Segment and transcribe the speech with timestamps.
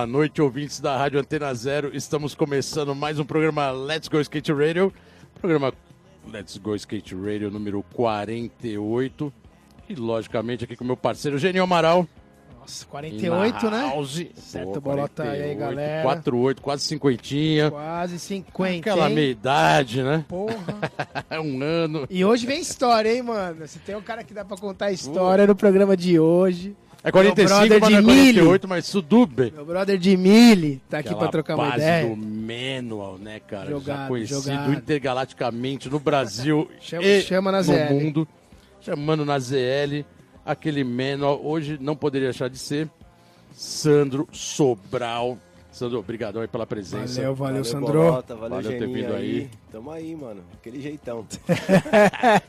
[0.00, 1.94] boa noite, ouvintes da Rádio Antena Zero.
[1.94, 4.90] Estamos começando mais um programa Let's Go Skate Radio.
[5.38, 5.74] Programa
[6.26, 9.30] Let's Go Skate Radio número 48.
[9.90, 12.08] E, logicamente, aqui com meu parceiro Genio Amaral.
[12.58, 13.90] Nossa, 48, né?
[13.90, 14.26] House.
[14.36, 16.02] Certo, bolota aí, 48, galera.
[16.02, 17.70] 48, quase cinquentinha.
[17.70, 18.90] Quase 50.
[18.90, 19.14] Aquela hein?
[19.14, 20.24] meia idade, né?
[20.26, 20.78] Porra.
[21.28, 22.06] É um ano.
[22.08, 23.68] E hoje vem história, hein, mano?
[23.68, 26.74] Se tem um cara que dá pra contar a história no programa de hoje.
[27.02, 29.52] É 45, brother mas não é de 48, mas Sudube.
[29.54, 32.08] Meu brother de Mille tá aqui Aquela pra trocar uma base ideia.
[32.08, 33.66] do Manual, né, cara?
[33.66, 34.72] Já Jogado, conhecido jogado.
[34.74, 37.94] intergalaticamente no Brasil Chama- e chama na no ZL.
[37.94, 38.28] mundo.
[38.82, 40.04] Chamando na ZL.
[40.44, 42.88] Aquele Manual, hoje não poderia deixar de ser
[43.52, 45.38] Sandro Sobral.
[45.72, 47.20] Sandro, obrigado aí pela presença.
[47.20, 47.92] Valeu, valeu, Sandro.
[47.92, 49.22] Bolota, valeu, Valeu ter Geninho vindo aí.
[49.22, 49.50] aí.
[49.70, 50.42] Tamo aí, mano.
[50.54, 51.24] Aquele jeitão.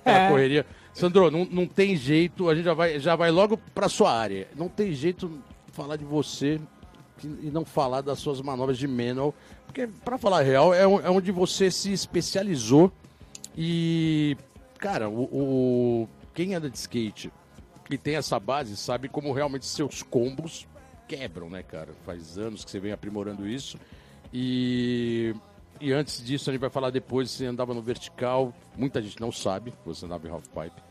[0.03, 0.65] Aquela correria.
[0.93, 4.47] Sandro, não, não tem jeito, a gente já vai, já vai logo pra sua área.
[4.55, 6.59] Não tem jeito falar de você
[7.23, 9.33] e não falar das suas manobras de manual,
[9.65, 12.91] porque, pra falar a real, é, é onde você se especializou
[13.55, 14.35] e,
[14.79, 15.23] cara, o,
[16.03, 17.31] o- quem anda de skate
[17.89, 20.65] e tem essa base sabe como realmente seus combos
[21.07, 21.89] quebram, né, cara?
[22.05, 23.77] Faz anos que você vem aprimorando isso
[24.33, 25.33] e...
[25.81, 28.53] E antes disso, a gente vai falar depois, você andava no vertical.
[28.77, 30.81] Muita gente não sabe que você andava em half pipe.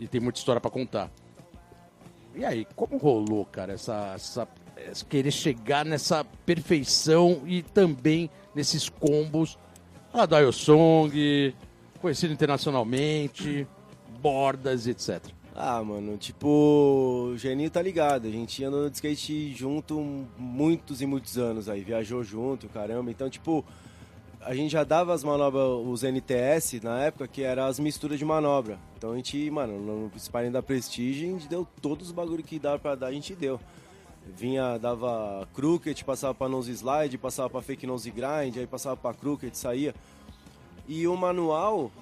[0.00, 1.10] E tem muita história pra contar.
[2.34, 4.48] E aí, como rolou, cara, essa, essa-
[5.08, 9.58] querer chegar nessa perfeição e também nesses combos?
[10.12, 11.54] A Dial Song,
[12.00, 13.66] conhecido internacionalmente,
[14.20, 15.20] bordas, etc.
[15.54, 18.26] Ah, mano, tipo, o Geninho tá ligado.
[18.26, 20.00] A gente andou de skate junto
[20.36, 21.82] muitos e muitos anos aí.
[21.82, 23.10] Viajou junto, caramba.
[23.10, 23.64] Então, tipo,
[24.48, 28.24] a gente já dava as manobras, os NTS na época, que eram as misturas de
[28.24, 28.78] manobra.
[28.96, 32.58] Então a gente, mano, no sparring da Prestige, a gente deu todos os bagulho que
[32.58, 33.60] dava pra dar, a gente deu.
[34.24, 39.12] Vinha, dava crooked, passava pra nose slide, passava pra fake nose grind, aí passava pra
[39.12, 39.94] crooked, saía.
[40.86, 41.92] E o manual,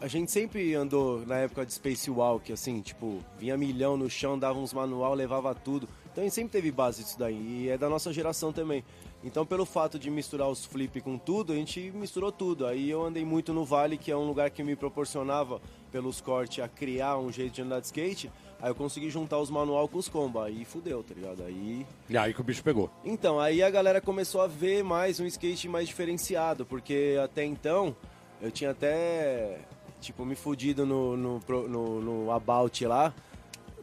[0.00, 4.58] a gente sempre andou na época de Spacewalk, assim, tipo, vinha milhão no chão, dava
[4.58, 5.86] uns manual, levava tudo.
[6.10, 8.82] Então a gente sempre teve base disso daí, e é da nossa geração também.
[9.22, 12.66] Então, pelo fato de misturar os flip com tudo, a gente misturou tudo.
[12.66, 15.60] Aí eu andei muito no Vale, que é um lugar que me proporcionava,
[15.92, 18.30] pelos cortes, a criar um jeito de andar de skate.
[18.62, 21.42] Aí eu consegui juntar os manual com os combo, aí fudeu, tá ligado?
[21.42, 22.90] Aí E aí que o bicho pegou.
[23.04, 27.96] então, aí a galera começou a ver mais um skate mais diferenciado, porque até então
[28.40, 29.58] eu tinha até,
[30.00, 33.14] tipo, me fudido no, no, no, no About lá,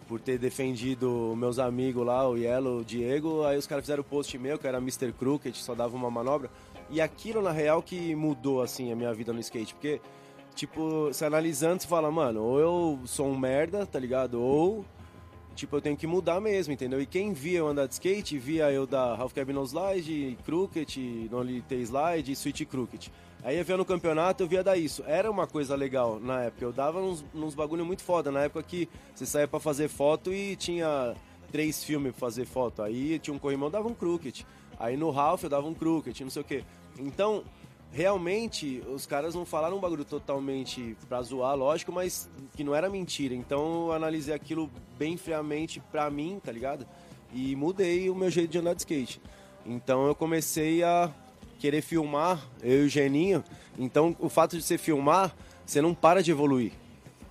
[0.08, 4.06] por ter defendido meus amigos lá, o Yellow, o Diego, aí os caras fizeram o
[4.06, 5.12] post meu, que era Mr.
[5.12, 6.50] Crooked, só dava uma manobra,
[6.90, 10.00] e aquilo, na real, que mudou, assim, a minha vida no skate, porque,
[10.56, 14.86] tipo, se analisando, você fala, mano, ou eu sou um merda, tá ligado, ou
[15.58, 17.02] tipo, eu tenho que mudar mesmo, entendeu?
[17.02, 21.28] E quem via eu andar de skate, via eu dar half cab no slide, crooked,
[21.32, 23.12] nollie T slide e switch crooked.
[23.48, 25.06] Aí eu via no campeonato, eu via dar isso.
[25.08, 28.62] Era uma coisa legal na época, eu dava uns, uns bagulho muito foda, na época
[28.62, 31.16] que você saía pra fazer foto e tinha
[31.50, 32.84] três filmes pra fazer foto.
[32.84, 34.46] Aí tinha um corrimão, dava um crooked.
[34.78, 36.66] Aí no half eu dava um crooked, não sei o quê.
[37.00, 37.42] Então,
[37.90, 42.90] realmente, os caras não falaram um bagulho totalmente pra zoar, lógico, mas que não era
[42.90, 43.34] mentira.
[43.34, 44.70] Então eu analisei aquilo
[45.00, 46.86] bem friamente pra mim, tá ligado?
[47.34, 49.22] E mudei o meu jeito de andar de skate.
[49.66, 51.10] Então eu comecei a
[51.58, 53.44] querer filmar, eu e o Geninho.
[53.78, 55.36] Então o fato de você filmar,
[55.66, 56.72] você não para de evoluir.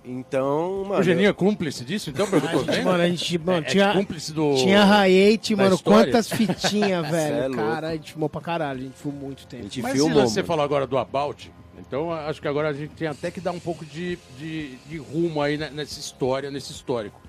[0.09, 1.01] Então, mano.
[1.01, 2.85] o Geninho é cúmplice disso, então, pelo que eu tô A gente, vendo?
[2.85, 4.55] mano, a gente, mano, É- é tinha, cúmplice do...
[4.55, 6.05] tinha Raiate, mano, história?
[6.05, 7.47] quantas fitinhas, é velho.
[7.49, 7.55] louco.
[7.57, 9.63] Cara, a gente filmou pra caralho, a gente filmou muito a tempo.
[9.63, 10.25] gente Mas filmou.
[10.25, 10.47] se você mano.
[10.47, 13.59] falou agora do About, então acho que agora a gente tem até que dar um
[13.59, 17.19] pouco de, de, de rumo aí ne- nessa história, nesse histórico.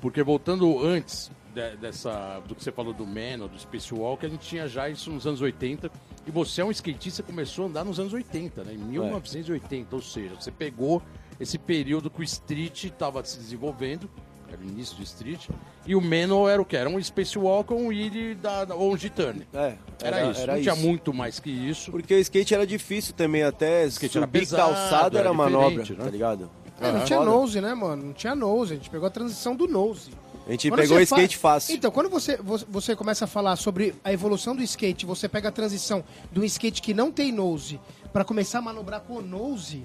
[0.00, 4.28] Porque voltando antes de- dessa, do que você falou do Man ou do Spacewalk, a
[4.28, 5.90] gente tinha já isso nos anos 80.
[6.26, 8.74] E você é um skatista que começou a andar nos anos 80, né?
[8.74, 9.96] Em 1980.
[9.96, 11.02] Ou seja, você pegou
[11.38, 14.08] esse período que o Street estava se desenvolvendo,
[14.52, 15.48] era o início do Street,
[15.86, 16.76] e o Mano era o que?
[16.76, 18.96] Era um Spacewalk ou um Wheelie da, ou um.
[18.96, 20.82] É, Era, isso, Era não tinha isso.
[20.86, 21.90] muito mais que isso.
[21.92, 25.84] Porque o skate era difícil também, até skate era subir pesado, calçado era era manobra,
[25.84, 25.94] né?
[25.96, 26.50] tá ligado?
[26.80, 28.06] É, não tinha nose, né, mano?
[28.06, 28.72] Não tinha nose.
[28.72, 30.10] A gente pegou a transição do nose.
[30.50, 31.76] A gente Quando pegou o você fa- skate fácil.
[31.76, 32.36] Então, quando você,
[32.68, 36.02] você, começa a falar sobre a evolução do skate, você pega a transição
[36.32, 37.78] de um skate que não tem nose
[38.12, 39.84] pra começar a manobrar com o nose,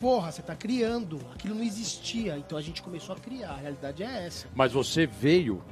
[0.00, 1.20] porra, você tá criando.
[1.34, 2.38] Aquilo não existia.
[2.38, 3.50] Então a gente começou a criar.
[3.50, 4.48] A realidade é essa.
[4.54, 5.62] Mas você veio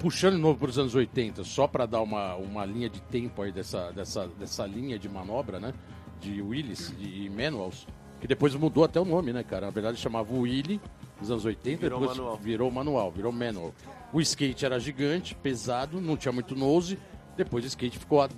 [0.00, 3.42] puxando de novo para os anos 80, só para dar uma, uma linha de tempo
[3.42, 5.72] aí dessa, dessa, dessa linha de manobra, né?
[6.20, 7.86] De Willis e Manuals,
[8.20, 9.66] que depois mudou até o nome, né, cara?
[9.66, 10.80] Na verdade chamava Willy,
[11.24, 12.36] nos anos 80, Virou depois manual.
[12.36, 13.74] virou manual, virou manual.
[14.12, 16.98] O skate era gigante, pesado, não tinha muito nose,
[17.36, 18.28] depois o skate ficou a-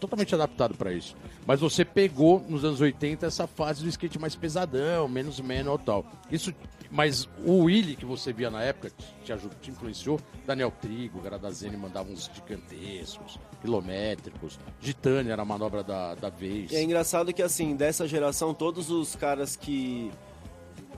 [0.00, 1.16] totalmente adaptado para isso.
[1.46, 5.84] Mas você pegou nos anos 80 essa fase do skate mais pesadão, menos manual e
[5.84, 6.06] tal.
[6.30, 6.52] Isso,
[6.90, 8.90] mas o Willy que você via na época,
[9.24, 15.82] te, ajudou, te influenciou, Daniel Trigo, Gradazene mandava uns gigantescos, quilométricos, Gitânia era a manobra
[15.82, 16.70] da, da vez.
[16.70, 20.10] E é engraçado que, assim, dessa geração, todos os caras que.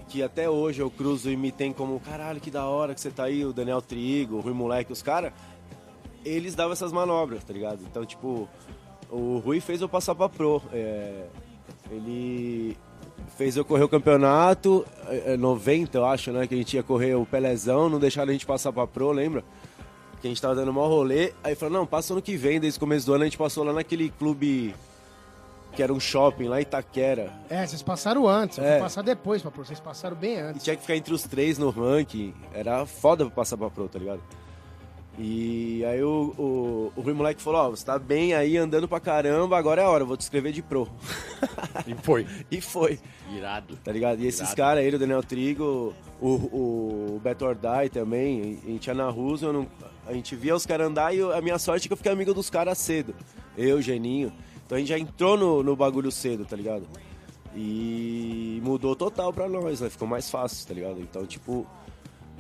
[0.08, 3.10] Que até hoje eu cruzo e me tem como, caralho, que da hora que você
[3.10, 5.32] tá aí, o Daniel Trigo, o Rui Moleque, os caras,
[6.24, 7.80] eles davam essas manobras, tá ligado?
[7.82, 8.48] Então, tipo,
[9.10, 10.62] o Rui fez eu passar pra Pro.
[10.72, 11.26] é,
[11.90, 12.76] ele
[13.36, 16.46] fez eu correr o campeonato, é, é, 90, eu acho, né?
[16.46, 19.44] Que a gente ia correr o Pelezão, não deixaram a gente passar pra Pro, lembra?
[20.20, 21.32] Que a gente tava dando maior rolê.
[21.44, 23.64] Aí falou, não, passa ano que vem, desde o começo do ano a gente passou
[23.64, 24.74] lá naquele clube
[25.76, 27.30] que era um shopping lá em Itaquera.
[27.48, 28.72] É, vocês passaram antes, eu É.
[28.72, 29.64] fui passar depois, pra Pro.
[29.64, 30.64] Vocês passaram bem E antes.
[30.64, 32.34] tinha que ficar entre os três no ranking.
[32.54, 34.20] Era foda pra passar pra Pro, tá ligado?
[35.18, 39.00] E aí o, o, o Rui Moleque falou, ó, você tá bem aí, andando pra
[39.00, 40.86] caramba, agora é a hora, eu vou te escrever de Pro.
[41.86, 42.26] E foi.
[42.50, 42.98] e foi,
[43.34, 43.76] Irado.
[43.82, 44.20] tá ligado?
[44.20, 44.56] E esses Irado.
[44.56, 46.28] caras, ele, o Daniel Trigo, o,
[47.16, 49.66] o Beto Ordai também, a gente ia na Russo, eu não-
[50.06, 52.34] a gente via os caras andar e a minha sorte é que eu fiquei amigo
[52.34, 53.14] dos caras cedo.
[53.56, 54.30] Eu, Geninho.
[54.66, 56.86] Então a gente já entrou no, no bagulho cedo, tá ligado?
[57.54, 59.88] E mudou total pra nós, né?
[59.88, 61.00] Ficou mais fácil, tá ligado?
[61.00, 61.66] Então, tipo.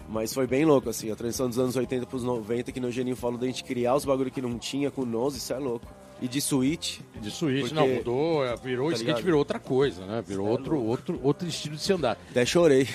[0.08, 3.16] Mas foi bem louco, assim, a transição dos anos 80 pros 90, que no Geninho
[3.16, 5.86] falou da gente criar os bagulho que não tinha com nós, isso é louco.
[6.20, 9.24] E de Switch, De Switch, Porque- não, mudou, é, virou, o Tá skate ligado?
[9.24, 10.24] virou outra coisa, né?
[10.26, 12.16] Virou outro, outro, outro estilo de se andar.
[12.30, 12.88] até chorei.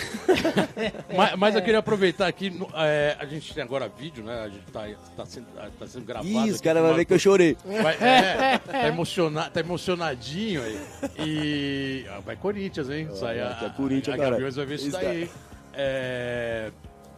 [1.16, 4.42] mas, mas eu queria aproveitar aqui, é, a gente tem agora vídeo, né?
[4.42, 5.46] A gente tá, tá, sendo,
[5.78, 6.28] tá sendo gravado.
[6.28, 7.56] Ih, os caras vão ver que eu chorei.
[7.64, 10.80] Vai, é, tá, emociona, tá emocionadinho aí.
[11.20, 12.06] E.
[12.10, 13.08] ah, vai Corinthians, hein?
[13.14, 14.32] Sai a, é Corinthians, a cara.
[14.32, 15.30] Gaviões vai ver isso Isso daí.
[15.74, 16.72] É,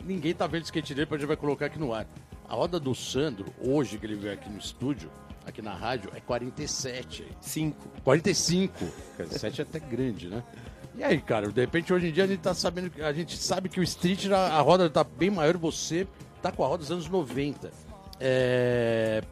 [0.04, 2.06] ninguém tá vendo o skate dele, a gente vai colocar aqui no ar.
[2.48, 5.10] A roda do Sandro, hoje que ele veio aqui no estúdio,
[5.45, 7.24] aqui na rádio, é 47.
[7.24, 7.30] aí.
[7.42, 7.88] Cinco.
[8.04, 8.74] 45.
[9.18, 10.44] 47 é até grande, né?
[10.95, 13.36] E aí, cara, de repente hoje em dia a gente tá sabendo, que- a gente
[13.38, 16.07] sabe que o street, a, a roda tá bem maior, você
[16.42, 17.72] tá com a roda dos anos 90.
[18.19, 19.24] É...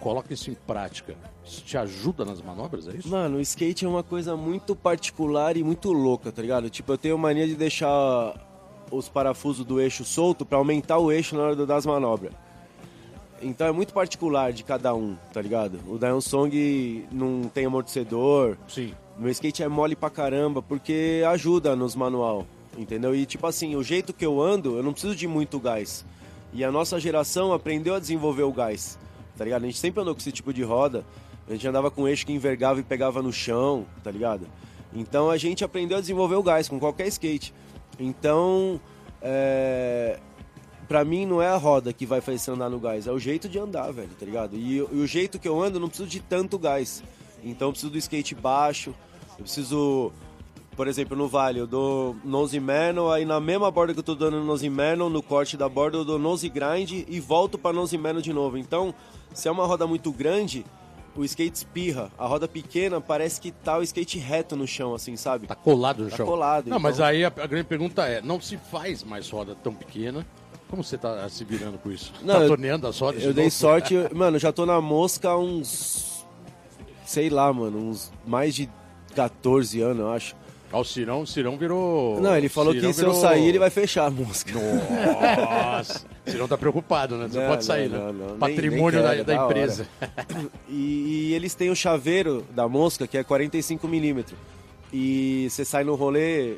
[0.00, 1.16] Coloca isso em prática.
[1.44, 3.08] Isso te ajuda nas manobras, é isso?
[3.08, 6.68] Mano, o skate é uma coisa muito particular e muito louca, tá ligado?
[6.70, 8.34] Tipo, eu tenho mania de deixar
[8.90, 11.86] os parafusos do eixo solto pra aumentar o eixo na hora de eu dar as
[11.86, 12.32] manobras.
[13.40, 15.78] Então é muito particular de cada um, tá ligado?
[15.86, 18.92] O Dion Song não tem amortecedor, Sim.
[19.16, 22.46] meu skate é mole pra caramba porque ajuda nos manual,
[22.76, 23.14] entendeu?
[23.14, 26.04] E tipo assim, o jeito que eu ando, eu não preciso de muito gás.
[26.52, 28.98] E a nossa geração aprendeu a desenvolver o gás,
[29.36, 29.62] tá ligado?
[29.62, 31.04] A gente sempre andou com esse tipo de roda,
[31.48, 34.46] a gente andava com eixo que envergava e pegava no chão, tá ligado?
[34.92, 37.54] Então a gente aprendeu a desenvolver o gás com qualquer skate.
[37.98, 38.80] Então,
[39.20, 40.18] é...
[40.88, 43.18] pra mim não é a roda que vai fazer você andar no gás, é o
[43.18, 44.56] jeito de andar, velho, tá ligado?
[44.56, 47.02] E, e o jeito que eu ando, eu não preciso de tanto gás.
[47.44, 48.94] Então eu preciso do skate baixo,
[49.38, 50.10] eu preciso,
[50.76, 54.14] por exemplo, no vale, eu dou nose manual, aí na mesma borda que eu tô
[54.14, 57.96] dando nose manual, no corte da borda eu dou nose grind e volto pra nose
[57.98, 58.56] manual de novo.
[58.58, 58.94] Então,
[59.34, 60.64] se é uma roda muito grande,
[61.14, 62.10] o skate espirra.
[62.18, 65.46] A roda pequena parece que tá o skate reto no chão, assim, sabe?
[65.46, 66.26] Tá colado no Tá chão.
[66.26, 66.80] colado, Não, então.
[66.80, 70.24] mas aí a, a grande pergunta é, não se faz mais roda tão pequena.
[70.68, 72.12] Como você tá se virando com isso?
[72.22, 73.56] Não, tá eu- torneando as rodas Eu de dei novo?
[73.56, 76.24] sorte, eu- mano, eu já tô na mosca há uns.
[77.06, 78.68] Sei lá, mano, uns mais de
[79.14, 80.36] 14 anos, eu acho.
[80.70, 82.20] Ah, o Cirão, o Cirão virou...
[82.20, 84.52] Não, ele falou Cirão que se eu virou- sair, ele vai fechar a mosca.
[84.52, 87.26] Nossa, o Cirão tá preocupado, né?
[87.26, 88.12] Você Não, pode sair, não, né?
[88.18, 88.28] não.
[88.28, 89.58] Nem- Patrimônio nem da, quero, da da hora.
[89.58, 89.88] empresa.
[90.68, 94.34] E, e eles têm o chaveiro da mosca, que é 45mm.
[94.92, 96.56] E você sai no rolê,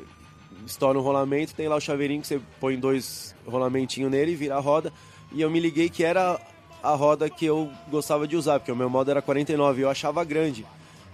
[0.65, 4.55] estoura um rolamento, tem lá o chaveirinho que você põe dois rolamentinhos nele e vira
[4.55, 4.91] a roda.
[5.31, 6.39] E eu me liguei que era
[6.83, 9.89] a roda que eu gostava de usar, porque o meu modo era 49 e eu
[9.89, 10.65] achava grande.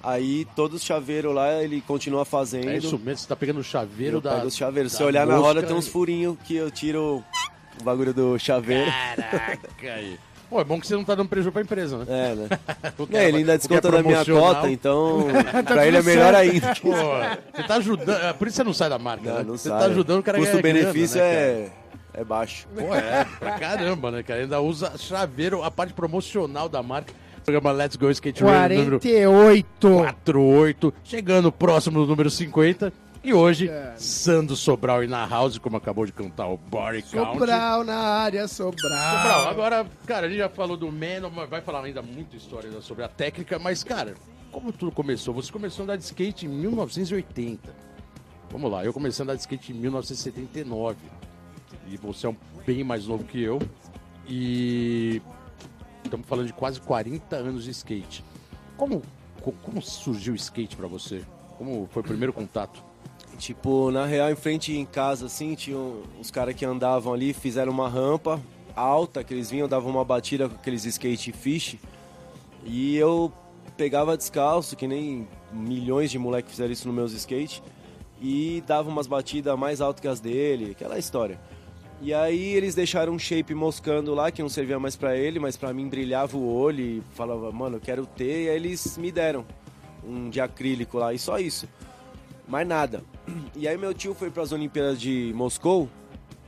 [0.01, 2.69] Aí todos os chaveiros lá, ele continua fazendo.
[2.69, 4.35] É isso mesmo, você tá pegando o chaveiro Eu da.
[4.35, 4.93] pego os chaveiros.
[4.93, 7.23] Se olhar na roda, tem uns e- furinhos que eu tiro
[7.79, 8.89] o bagulho do chaveiro.
[8.91, 9.59] Caraca.
[10.49, 12.05] Pô, é bom que você não tá dando prejuízo pra empresa, né?
[12.07, 12.47] É, né?
[12.97, 15.27] Não, é- ele ainda que é desconta da minha cota, então
[15.65, 16.73] pra ele é melhor ainda.
[16.75, 18.23] Pô, você tá ajudando.
[18.23, 19.39] é Por isso você não sai da marca, né?
[19.39, 19.79] Não, não você sai.
[19.79, 21.69] tá ajudando o cara Custo-benefício né, é,
[22.13, 22.65] é baixo.
[22.73, 24.39] Pô, é, pra caramba, né, cara?
[24.41, 27.13] Ainda usa chaveiro, a parte promocional da marca.
[27.43, 29.89] Programa Let's Go Skate Radio número 48.
[29.89, 32.91] 48, chegando próximo do número 50.
[33.23, 33.93] E hoje, É.
[33.97, 37.33] Sandro Sobral e na House, como acabou de cantar o Body Count.
[37.39, 38.75] Sobral na área, Sobral.
[39.17, 43.03] Sobral, agora, cara, a gente já falou do mas vai falar ainda muita história sobre
[43.03, 44.15] a técnica, mas, cara,
[44.51, 45.33] como tudo começou?
[45.33, 47.75] Você começou a andar de skate em 1980.
[48.49, 50.97] Vamos lá, eu comecei a andar de skate em 1979.
[51.89, 53.59] E você é um bem mais novo que eu.
[54.27, 55.21] E
[56.03, 58.23] estamos falando de quase 40 anos de skate.
[58.77, 59.01] Como,
[59.41, 61.23] co- como surgiu o skate pra você?
[61.57, 62.83] Como foi o primeiro contato?
[63.37, 65.77] Tipo, na real, em frente em casa, assim, tinha
[66.19, 68.41] uns caras que andavam ali, fizeram uma rampa
[68.75, 71.77] alta, que eles vinham, davam uma batida com aqueles skate fish.
[72.63, 73.31] E eu
[73.75, 77.63] pegava descalço, que nem milhões de moleques fizeram isso nos meus skate,
[78.21, 81.39] e dava umas batidas mais altas que as dele, aquela história.
[82.01, 85.57] E aí eles deixaram um shape moscando lá, que não servia mais pra ele, mas
[85.57, 89.11] pra mim brilhava o olho e falava, mano, eu quero ter, e aí eles me
[89.11, 89.45] deram
[90.03, 91.67] um de acrílico lá, e só isso.
[92.47, 93.03] Mais nada.
[93.55, 95.89] E aí meu tio foi para as Olimpíadas de Moscou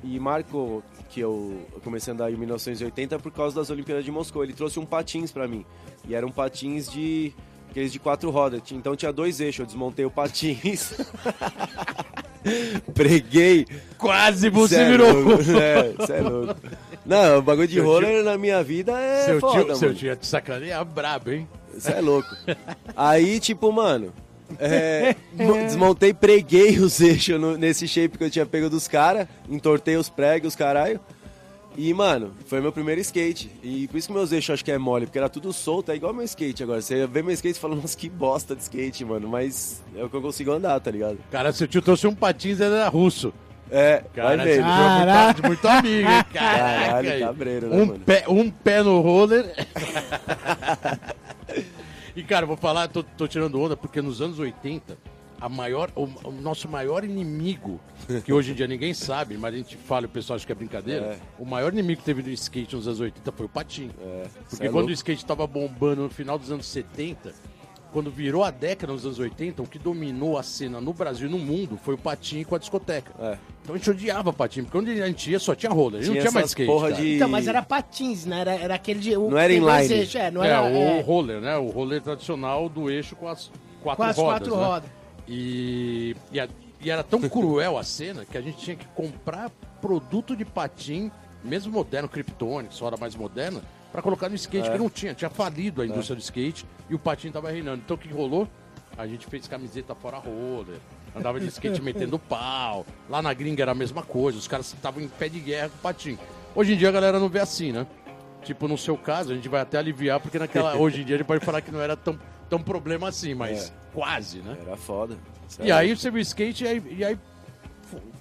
[0.03, 4.43] e marcou que eu comecei a andar em 1980 por causa das Olimpíadas de Moscou.
[4.43, 5.65] Ele trouxe um patins para mim.
[6.07, 7.33] E eram patins de
[7.69, 8.61] aqueles de quatro rodas.
[8.71, 10.93] Então tinha dois eixos, eu desmontei o patins.
[12.93, 13.67] Preguei.
[13.97, 15.11] Quase você Cê é virou.
[15.11, 15.43] louco.
[15.59, 16.55] É, é louco.
[17.05, 19.99] Não, o bagulho de Seu roller na minha vida é seu, foda, tio, seu mano.
[19.99, 21.47] tio ia te sacanear brabo, hein?
[21.73, 22.29] Você é louco.
[22.95, 24.13] Aí, tipo, mano,
[24.57, 29.27] é, mo- desmontei, preguei os eixos no- nesse shape que eu tinha pego dos caras,
[29.49, 30.99] entortei os pregos, caralho.
[31.77, 33.49] E, mano, foi meu primeiro skate.
[33.63, 35.95] E por isso que meus eixos acho que é mole, porque era tudo solto, é
[35.95, 36.81] igual meu skate agora.
[36.81, 39.29] Você vê meu skate e fala, nossa, que bosta de skate, mano.
[39.29, 41.19] Mas é o que eu consigo andar, tá ligado?
[41.31, 43.31] Cara, seu tio trouxe um patins, ele era russo.
[43.71, 44.53] É, Cara, vai seu ver.
[44.55, 45.23] tio é Caraca.
[45.25, 46.25] muito, muito amigo, hein?
[46.33, 47.99] Caraca, Caralho, cabreiro, né, um, mano?
[47.99, 49.45] pé, um pé no roller.
[52.19, 54.97] e, cara, vou falar, tô, tô tirando onda, porque nos anos 80,
[55.41, 57.79] a maior, o, o nosso maior inimigo,
[58.25, 60.51] que hoje em dia ninguém sabe, mas a gente fala e o pessoal acha que
[60.51, 61.19] é brincadeira, É.
[61.41, 63.91] o maior inimigo que teve do skate nos anos 80 foi o patinho.
[64.01, 67.33] É, Porque é quando o skate tava bombando no final dos anos 70,
[67.91, 71.31] quando virou a década nos anos 80, o que dominou a cena no Brasil e
[71.31, 73.11] no mundo foi o patinho com a discoteca.
[73.19, 73.37] É.
[73.63, 76.07] Então a gente odiava patinho, porque onde a gente ia só tinha roller, a gente
[76.07, 76.67] não Tinha tinha mais skate.
[76.71, 77.01] porra cara.
[77.01, 78.41] de- Então, mas era patins, né?
[78.41, 79.15] Era, era aquele de.
[79.17, 79.93] o- Não era inline.
[79.93, 80.61] eixos, É, não é, era.
[80.63, 81.57] o é, roller, né?
[81.57, 84.33] O roller tradicional do eixo com as quatro com as rodas.
[84.47, 84.63] quatro né?
[84.65, 84.89] rodas.
[85.27, 86.49] E, e, a-
[86.81, 89.49] e era tão cruel a cena que a gente tinha que comprar
[89.81, 91.11] produto de patim,
[91.43, 94.71] mesmo moderno, Kryptonic, só era mais moderna, pra colocar no skate, É.
[94.71, 95.13] que não tinha.
[95.13, 97.81] Tinha falido a indústria do skate e o patim tava reinando.
[97.83, 98.47] Então o que rolou?
[98.97, 100.77] A gente fez camiseta fora roller,
[101.15, 102.85] andava de skate metendo pau.
[103.09, 105.75] Lá na gringa era a mesma coisa, os caras estavam em pé de guerra com
[105.75, 106.17] o patim.
[106.55, 107.87] Hoje em dia a galera não vê assim, né?
[108.43, 111.17] Tipo, no seu caso, a gente vai até aliviar, porque naquela, hoje em dia a
[111.19, 112.17] gente pode falar que não era tão,
[112.49, 113.73] tão problema assim, mas É.
[113.93, 114.57] quase, né?
[114.65, 115.17] Era foda.
[115.47, 117.17] Cê E é aí você viu o skate e aí, e aí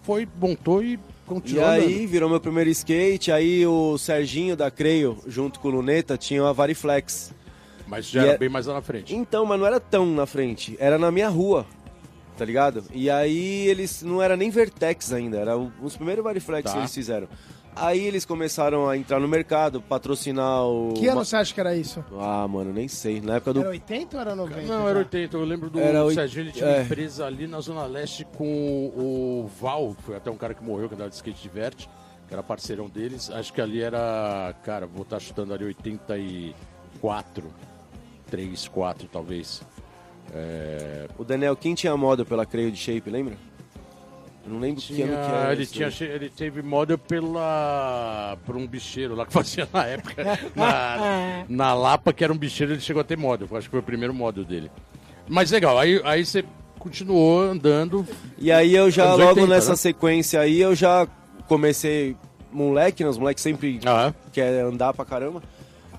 [0.02, 0.98] foi, montou e
[1.36, 2.08] E continuou aí andando.
[2.08, 6.52] virou meu primeiro skate, aí o Serginho da Creio, junto com o Luneta, tinha a
[6.52, 7.32] Variflex.
[7.86, 9.14] Mas já e era é- bem mais lá na frente.
[9.14, 11.64] Então, mas não era tão na frente, era na minha rua,
[12.36, 12.84] tá ligado?
[12.92, 16.72] E aí eles não era nem Vertex ainda, era os primeiros Variflex Tá.
[16.72, 17.28] que eles fizeram.
[17.80, 20.94] Aí eles começaram a entrar no mercado, patrocinar o.
[20.94, 22.04] Que ano você acha que era isso?
[22.18, 23.20] Ah, mano, nem sei.
[23.20, 23.60] Na época do.
[23.60, 24.60] Era 80 ou era 90?
[24.62, 24.88] Não, já?
[24.90, 25.36] era 80.
[25.36, 26.82] Eu lembro do Era oit- Serginho, ele tinha uma é.
[26.82, 28.46] empresa ali na Zona Leste com
[28.96, 31.86] o Val, que foi até um cara que morreu, que andava de skate de vert,
[32.26, 33.30] que era parceirão deles.
[33.30, 37.44] Acho que ali era, cara, vou estar chutando ali 84,
[38.30, 39.62] 3, 4 talvez.
[40.34, 43.36] É, O Daniel Kim tinha moda pela Creio de Shape, lembra?
[44.48, 45.52] Eu não lembro que tinha, ano que era.
[45.52, 45.92] ele, tinha, aí.
[45.92, 50.24] che- ele teve moda pela por um bicheiro lá que fazia na época
[50.56, 53.80] na, na Lapa que era um bicheiro ele chegou a ter moda acho que foi
[53.80, 54.70] o primeiro modo dele
[55.28, 56.44] mas legal aí aí você
[56.78, 58.06] continuou andando
[58.38, 59.76] E aí eu já, logo 80, nessa né?
[59.76, 61.06] sequência aí, eu já
[61.48, 62.16] comecei
[62.52, 63.10] moleque, né?
[63.10, 65.42] Os moleques sempre ah, quer andar pra caramba.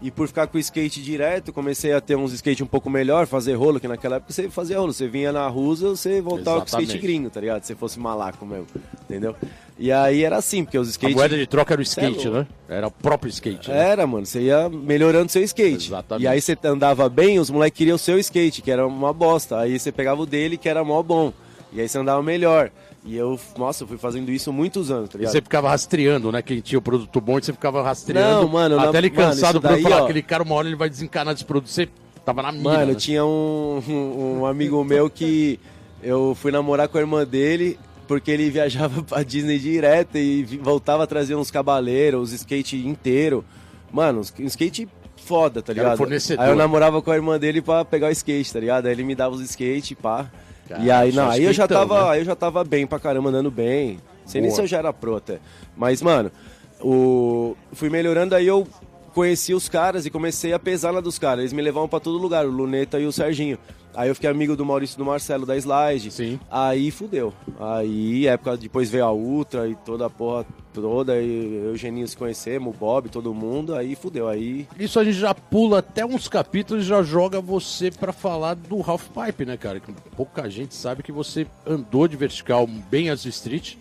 [0.01, 3.27] E por ficar com o skate direto, comecei a ter uns skate um pouco melhor,
[3.27, 4.93] fazer rolo, que naquela época você fazia rolo.
[4.93, 7.01] Você vinha na Rusa, você voltava com skate Exatamente.
[7.01, 7.63] gringo, tá ligado?
[7.63, 8.67] Se fosse malaco mesmo,
[9.03, 9.35] entendeu?
[9.77, 11.15] E aí era assim, porque os a skate...
[11.15, 12.31] moeda de troca era o é skate louco.
[12.31, 13.89] né era o próprio skate né?
[13.89, 15.87] Era, mano, você ia melhorando seu skate.
[15.87, 16.23] Exatamente.
[16.23, 19.59] E aí você andava bem, os moleques queriam o seu skate, que era uma bosta.
[19.59, 21.33] Aí você pegava o dele, que era mó bom.
[21.73, 22.71] E aí você andava melhor.
[23.05, 25.31] E eu, nossa, fui fazendo isso muitos anos, tá E ligado?
[25.31, 26.41] você ficava rastreando, né?
[26.41, 28.41] Quem tinha o produto bom, e você ficava rastreando.
[28.41, 30.03] Não, mano, Até na- ele mano, cansado pra daí, falar, ó.
[30.03, 31.69] aquele cara, uma hora ele vai desencanar desse produto.
[31.69, 31.87] Você
[32.25, 32.63] tava na mira.
[32.63, 32.95] Mano, né?
[32.95, 35.59] tinha um, um, um amigo meu que
[36.03, 41.03] eu fui namorar com a irmã dele porque ele viajava pra Disney direto e voltava
[41.03, 43.45] a trazer uns cabaleiros, os skate inteiro.
[43.91, 44.87] Mano, um skate
[45.25, 46.03] foda, tá ligado?
[46.37, 48.87] Aí eu namorava com a irmã dele pra pegar o skate, tá ligado?
[48.87, 50.29] Aí ele me dava os skate, pá.
[50.69, 52.09] Cara, e aí, não, aí eu já tava, né?
[52.11, 53.99] aí eu já tava bem pra caramba, andando bem.
[54.23, 54.55] Sei nem Boa.
[54.55, 55.39] se eu já era pro até.
[55.75, 56.31] Mas, mano,
[56.79, 57.55] o...
[57.73, 58.67] fui melhorando, aí eu
[59.09, 61.39] conheci os caras e comecei a pesar na dos caras.
[61.39, 63.57] Eles me levavam pra todo lugar, o Luneta e o Serginho.
[63.95, 66.11] Aí eu fiquei amigo do Maurício do Marcelo da Slide.
[66.11, 66.39] Sim.
[66.49, 67.33] Aí fudeu.
[67.59, 71.75] Aí, época, depois veio a Ultra e toda a porra toda, e eu e o
[71.75, 74.27] Geninho se conhecemos, o Bob, todo mundo, aí fudeu.
[74.27, 74.67] Aí.
[74.79, 78.81] Isso a gente já pula até uns capítulos e já joga você pra falar do
[78.81, 79.81] Half Pipe, né, cara?
[80.15, 83.75] Pouca gente sabe que você andou de vertical bem as street.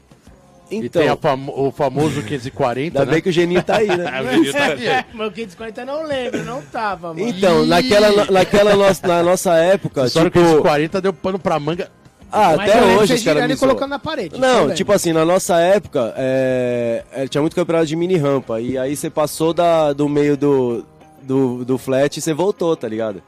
[0.71, 3.13] E Então, tem a famo- o famoso 540, ainda né?
[3.13, 4.05] bem que o Geninho tá aí, né?
[4.23, 5.07] O Geninho tá aqui.
[5.15, 7.29] Mas o 540 eu não lembro, não tava, mano.
[7.29, 10.41] Então, naquela, naquela nossa, na nossa época, Só que tipo...
[10.41, 11.91] o 540 deu pano pra manga.
[12.31, 14.39] Ah, Mas até hoje vocês os caras me e colocando na parede.
[14.39, 18.61] Não, tipo assim, na nossa época, é, é, tinha muito campeonato de mini rampa.
[18.61, 20.85] E aí você passou da, do meio do,
[21.29, 23.23] do, do flat e você voltou, tá ligado?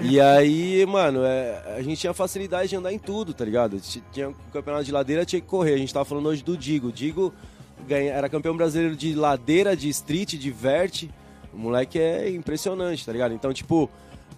[0.00, 3.80] E aí, mano, é, a gente tinha facilidade de andar em tudo, tá ligado?
[4.12, 5.74] Tinha um campeonato de ladeira, tinha que correr.
[5.74, 6.90] A gente tava falando hoje do Digo.
[6.90, 7.32] Digo
[7.86, 11.04] ganha, era campeão brasileiro de ladeira, de street, de vert.
[11.54, 13.32] O moleque é impressionante, tá ligado?
[13.32, 13.88] Então, tipo,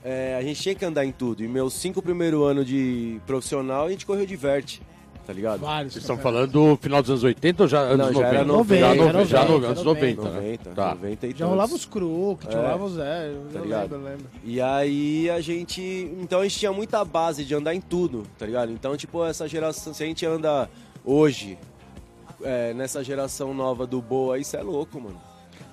[0.05, 1.43] é, a gente tinha que andar em tudo.
[1.43, 4.81] E meus cinco primeiros anos de profissional, a gente correu de vert,
[5.29, 5.61] tá ligado?
[5.61, 5.93] Vários.
[5.93, 8.29] Vocês estão falando do final dos anos 80 ou já anos Não, já 90?
[8.29, 10.35] era Já 90, no- era já no- 90, anos 90, 90, né?
[10.49, 10.95] 90, Tá.
[10.95, 12.57] 90 e Já rolava os crooked, É.
[12.57, 13.03] rolava os é,
[13.53, 13.83] Tá eu ligado?
[13.93, 14.27] lembro, eu lembro.
[14.43, 15.83] E aí a gente.
[16.19, 18.73] Então a gente tinha muita base de andar em tudo, tá ligado?
[18.73, 19.93] Então, tipo, essa geração.
[19.93, 20.67] Se a gente anda
[21.05, 21.59] hoje,
[22.43, 25.21] é, nessa geração nova do Boa, isso é louco, mano.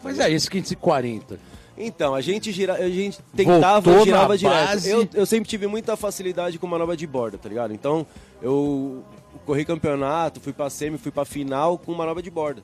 [0.04, 1.40] Mas é, esse 540.
[1.78, 4.86] Então, a gente, gira, a gente tentava, Voltou girava direto.
[4.86, 7.74] Eu, eu sempre tive muita facilidade com manobra de borda, tá ligado?
[7.74, 8.06] Então,
[8.42, 9.04] eu
[9.46, 12.64] corri campeonato, fui pra semi, fui pra final com manobra de borda.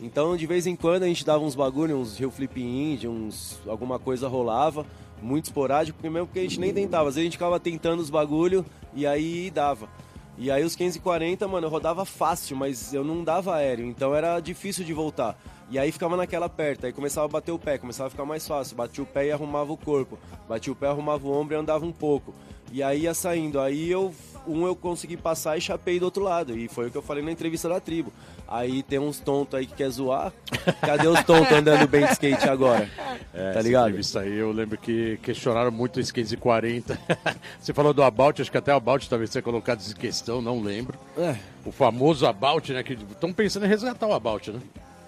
[0.00, 3.60] Então, de vez em quando, a gente dava uns bagulho, uns heel flip indie, uns,
[3.66, 4.86] alguma coisa rolava,
[5.20, 7.08] muito esporádico, porque mesmo que a gente nem tentava.
[7.08, 9.88] Às vezes a gente ficava tentando os bagulho e aí dava.
[10.36, 14.38] E aí os 540, mano, eu rodava fácil, mas eu não dava aéreo, então era
[14.38, 15.36] difícil de voltar.
[15.70, 18.46] E aí ficava naquela perto, aí começava a bater o pé, começava a ficar mais
[18.46, 18.76] fácil.
[18.76, 20.18] Batia o pé e arrumava o corpo.
[20.48, 22.34] Batia o pé, arrumava o ombro e andava um pouco.
[22.72, 23.60] E aí ia saindo.
[23.60, 24.14] Aí eu,
[24.46, 26.56] um eu consegui passar e chapei do outro lado.
[26.56, 28.12] E foi o que eu falei na entrevista da tribo.
[28.46, 30.32] Aí tem uns tontos aí que quer zoar.
[30.80, 32.88] Cadê os tontos andando bem de skate agora?
[33.34, 33.98] É, tá ligado?
[33.98, 36.98] Isso aí, eu lembro que questionaram muito esse 540.
[37.60, 40.62] você falou do About, acho que até o About talvez tenha colocado em questão, não
[40.62, 40.98] lembro.
[41.16, 42.82] É, O famoso About, né?
[42.82, 44.60] Que estão pensando em resgatar o About, né?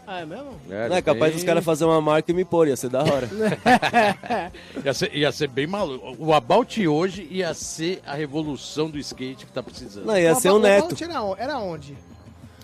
[0.07, 0.51] Ah, é mesmo?
[0.69, 3.29] não é capaz dos caras fazerem uma marca e me pôr, ia ser da hora.
[4.85, 6.17] Ia ser, ia ser bem maluco.
[6.19, 10.07] O About hoje ia ser a revolução do skate que tá precisando.
[10.07, 10.97] Não, ia O ser o neto.
[11.03, 11.97] Era, on- era onde?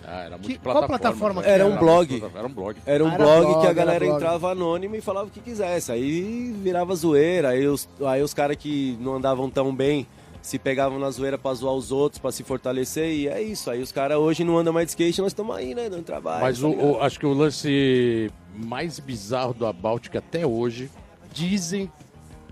[0.05, 2.23] Ah, era Que- muito qual plataforma que Era um blog.
[2.35, 2.77] Era um blog.
[2.87, 4.17] Era um Ah, era blog, que a era galera blog.
[4.17, 5.91] entrava anônima e falava o que quisesse.
[5.93, 10.07] Aí virava zoeira, aí os, aí os caras que não andavam tão bem
[10.47, 13.69] se pegavam na zoeira pra zoar os outros, pra se fortalecer, e é isso.
[13.69, 16.41] Aí os caras hoje não andam mais de skate, nós estamos aí, né, dando trabalho.
[16.45, 20.89] Mas tá o, o- acho que o lance mais bizarro do About, que até hoje
[21.33, 21.91] dizem,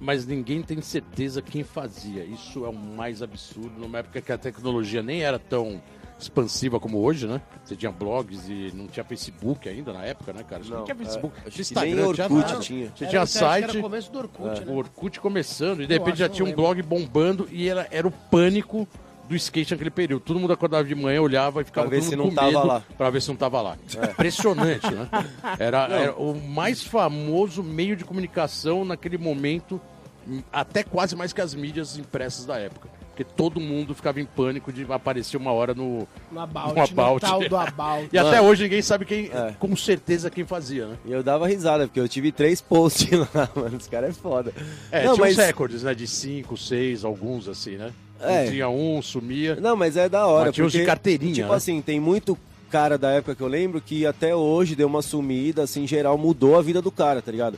[0.00, 2.24] mas ninguém tem certeza quem fazia.
[2.24, 5.80] Isso é o mais absurdo, numa época que a tecnologia nem era tão
[6.24, 7.40] expansiva como hoje, né?
[7.64, 10.62] Você tinha blogs e não tinha Facebook ainda na época, né, cara?
[10.64, 12.60] Não, não tinha é, Facebook, acho tinha que nem Instagram, tinha Orkut nada.
[12.64, 12.86] tinha.
[12.94, 14.72] Você Era- tinha Era site, o começo do Orkut, né?
[14.72, 16.62] o Orkut começando, e de repente já tinha um lembro.
[16.62, 18.86] blog bombando e era, era o pânico
[19.28, 20.20] do skate naquele período.
[20.22, 22.46] Todo mundo acordava de manhã, olhava e ficava Pra ver todo se não com tava
[22.52, 22.82] medo lá.
[22.98, 23.76] Pra ver se não tava lá.
[24.10, 25.08] Impressionante, né?
[25.58, 29.80] Era, era o mais famoso meio de comunicação naquele momento,
[30.28, 32.88] hum, até quase mais que as mídias impressas da época.
[33.14, 36.06] Porque todo mundo ficava em pânico de aparecer uma hora no.
[36.32, 37.14] No About, No About.
[37.14, 38.08] no tal do About.
[38.12, 39.54] E até hoje ninguém sabe quem, É.
[39.56, 40.96] com certeza quem fazia, né?
[41.06, 43.76] E eu dava risada, porque eu tive três posts lá, mano.
[43.76, 44.52] Os caras é foda.
[44.90, 45.94] É, não, tinha mas, uns recordes, né?
[45.94, 47.92] De cinco, seis, alguns assim, né?
[48.20, 48.46] É.
[48.50, 49.54] Tinha um, sumia.
[49.60, 50.46] Não, mas é da hora.
[50.46, 51.54] Mas tinha uns de porque, carteirinha, Tipo né?
[51.54, 52.36] assim, tem muito
[52.68, 56.18] cara da época que eu lembro que até hoje deu uma sumida, assim, em geral,
[56.18, 57.56] mudou a vida do cara, tá ligado?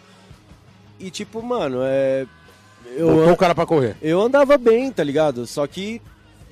[1.00, 2.26] E tipo, mano, é.
[2.96, 3.96] Eu, Botou o cara pra correr.
[4.00, 5.46] eu andava bem, tá ligado?
[5.46, 6.00] Só que,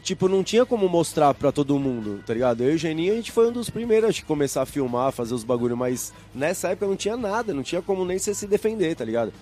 [0.02, 2.62] tipo, não tinha como mostrar pra todo mundo, tá ligado?
[2.62, 5.34] Eu e o Geninho, a gente foi um dos primeiros que começar a filmar, fazer
[5.34, 8.94] os bagulho, mas nessa época não tinha nada, não tinha como nem você se defender,
[8.94, 9.32] tá ligado?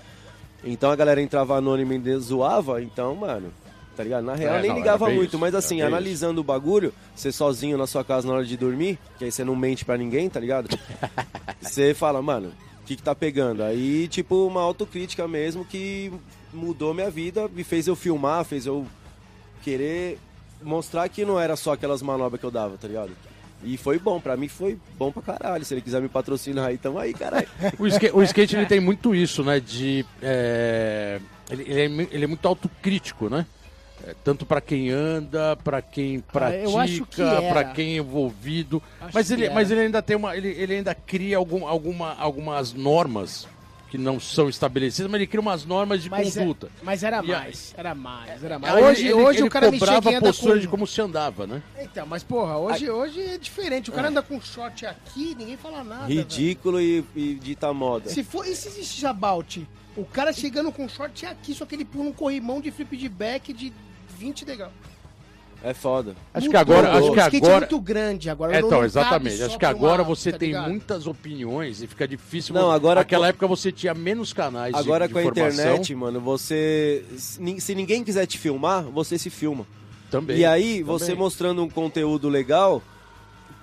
[0.64, 3.52] Então a galera entrava anônima e zoava, então, mano,
[3.96, 4.22] tá ligado?
[4.24, 7.76] Na real É, nem não, ligava muito, isso, mas assim, analisando o bagulho, você sozinho
[7.76, 10.38] na sua casa na hora de dormir, que aí você não mente pra ninguém, tá
[10.38, 10.68] ligado?
[11.60, 12.52] Você fala, mano,
[12.82, 13.62] o que que tá pegando?
[13.62, 16.12] Aí, tipo, uma autocrítica mesmo que
[16.52, 18.86] mudou minha vida, me fez eu filmar, fez eu
[19.62, 20.18] querer
[20.62, 23.12] mostrar que não era só aquelas manobras que eu dava, tá ligado?
[23.64, 25.64] E foi bom, pra mim foi bom pra caralho.
[25.64, 27.46] Se ele quiser me patrocinar aí, tamo aí, caralho.
[27.78, 29.60] O skate, o skate ele tem muito isso, né?
[29.60, 30.04] De.
[30.20, 33.46] é, ele, ele é, ele é muito autocrítico, né?
[34.04, 37.52] É, tanto pra quem anda, pra quem pratica, eu acho que era.
[37.52, 38.82] pra quem é envolvido.
[39.00, 40.36] Acho Mas ele, mas ele ainda tem uma.
[40.36, 43.46] Ele, ele ainda cria algum, alguma, algumas normas
[43.92, 46.70] que não são estabelecidas, mas ele cria umas normas de Mas, é- conduta.
[46.82, 48.74] mas era mais, era mais, era mais.
[48.74, 50.60] Hoje, ele, hoje ele o cara cobrava a postura com...
[50.60, 51.62] de como se andava, né?
[51.78, 53.90] Então, mas porra, hoje, hoje é diferente.
[53.90, 56.06] O cara anda com short aqui, ninguém fala nada.
[56.06, 58.08] Ridículo e, e dita moda.
[58.08, 59.68] Se for, e se existe about?
[59.94, 63.10] O cara chegando com short aqui, só que ele pula um corrimão de flip de
[63.10, 63.74] back de
[64.16, 64.72] 20 degrau.
[65.64, 66.16] É foda.
[66.34, 66.76] Acho que Mudou.
[66.76, 68.54] agora, acho o que skate é agora muito grande agora.
[68.56, 69.42] É, então, não exatamente.
[69.42, 70.68] Acho que agora você tá tem ligado?
[70.68, 72.52] muitas opiniões e fica difícil.
[72.54, 75.64] Não, agora Naquela com- época você tinha menos canais de- Agora de, com a informação.
[75.64, 77.04] internet, mano, você.
[77.16, 79.64] Se se ninguém quiser te filmar, você se filma.
[80.10, 80.38] Também.
[80.38, 80.82] E aí, também.
[80.84, 82.82] você mostrando um conteúdo legal,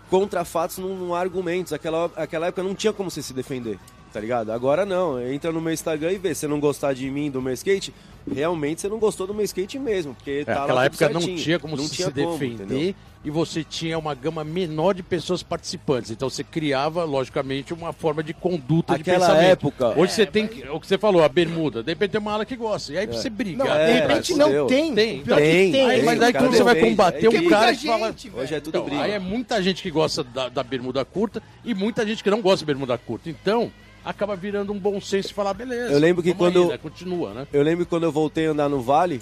[0.10, 1.74] contra fatos não, não há argumentos.
[1.74, 3.78] Aquela, aquela época não tinha como você se defender,
[4.12, 4.52] tá ligado?
[4.52, 5.22] Agora não.
[5.22, 6.34] Entra no meu Instagram e vê.
[6.34, 7.94] Se você não gostar de mim, do meu skate,
[8.34, 10.13] realmente você não gostou do meu skate mesmo.
[10.15, 11.44] Porque É, tá naquela tudo época não certinho.
[11.44, 12.96] tinha como Não se, tinha se como, defender entendeu?
[13.26, 16.10] e você tinha uma gama menor de pessoas participantes.
[16.12, 19.52] Então você criava, logicamente, uma forma de conduta de Aquela pensamento.
[19.68, 21.84] época- Hoje você tem que- o que você falou, a bermuda.
[21.84, 22.94] De repente tem uma ala que gosta.
[22.94, 23.68] E aí pra você Não, brigar.
[23.68, 24.96] É, de tem repente não tem.
[24.96, 25.86] Tem, que tem, tem.
[25.86, 28.08] Aí, tem, mas aí cara, quando você vai combater É um cara que fala.
[28.08, 28.32] gente.
[28.34, 29.02] Hoje é tudo Então, briga.
[29.04, 32.42] aí é muita gente que gosta da, da bermuda curta e muita gente que não
[32.42, 33.30] gosta de bermuda curta.
[33.30, 33.72] Então,
[34.10, 35.93] acaba virando um bom senso e falar, beleza.
[35.93, 36.78] Eu lembro que quando- Aí, né?
[36.80, 37.48] Continua, né?
[37.54, 39.22] Eu lembro que quando eu voltei a andar no Vale,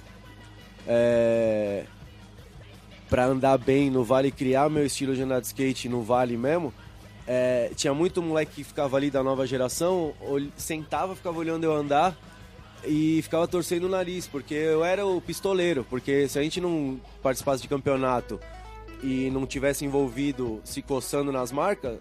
[0.88, 1.84] é...
[3.10, 6.74] pra andar bem no Vale, criar meu estilo de andar de skate no Vale mesmo,
[7.28, 10.14] é, tinha muito moleque que ficava ali da nova geração,
[10.56, 12.16] sentava, ficava olhando eu andar
[12.86, 16.98] e ficava torcendo o nariz, porque eu era o pistoleiro, porque se a gente não
[17.22, 18.40] participasse de campeonato
[19.04, 21.98] e não tivesse envolvido se coçando nas marcas,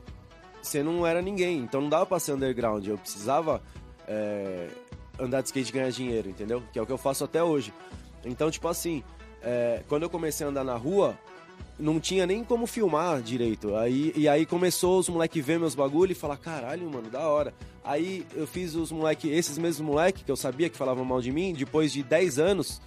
[0.66, 3.62] você não era ninguém, então não dava pra ser underground, eu precisava
[4.06, 4.68] é,
[5.18, 6.62] andar de skate e ganhar dinheiro, entendeu?
[6.72, 7.72] Que é o que eu faço até hoje.
[8.24, 9.02] Então, tipo assim,
[9.42, 11.16] é, quando eu comecei a andar na rua,
[11.78, 13.76] não tinha nem como filmar direito.
[13.76, 17.54] Aí, e aí começou os moleques ver meus bagulho e falar, caralho, mano, da hora.
[17.84, 21.30] Aí eu fiz os moleques, esses mesmos moleques que eu sabia que falavam mal de
[21.30, 22.80] mim, depois de 10 anos,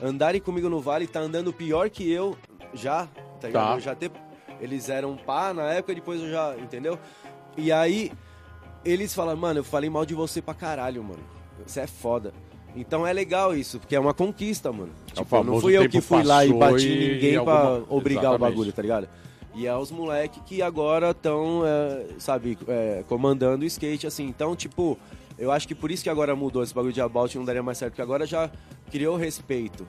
[0.00, 2.36] andarem comigo no vale, tá andando pior que eu
[2.72, 3.06] já,
[3.40, 3.50] tá?
[3.50, 3.78] Tá.
[3.78, 4.10] Já ter,
[4.60, 6.98] eles eram pá na época, depois eu já, entendeu?
[7.56, 8.12] E aí
[8.84, 11.20] eles falam, mano, eu falei mal de você pra caralho, mano.
[11.66, 12.32] Você é foda.
[12.74, 14.92] Então é legal isso, porque é uma conquista, mano.
[15.12, 18.28] Tipo, não fui eu que fui lá e bati e ninguém pra alguma- obrigar o
[18.34, 18.50] Exatamente.
[18.52, 19.08] bagulho, tá ligado?
[19.54, 21.62] E é os moleques que agora estão,
[22.18, 24.26] sabe, é, comandando o skate, assim.
[24.26, 24.98] Então, tipo,
[25.38, 27.78] eu acho que por isso que agora mudou esse bagulho de about não daria mais
[27.78, 28.50] certo, porque agora já
[28.90, 29.86] criou respeito.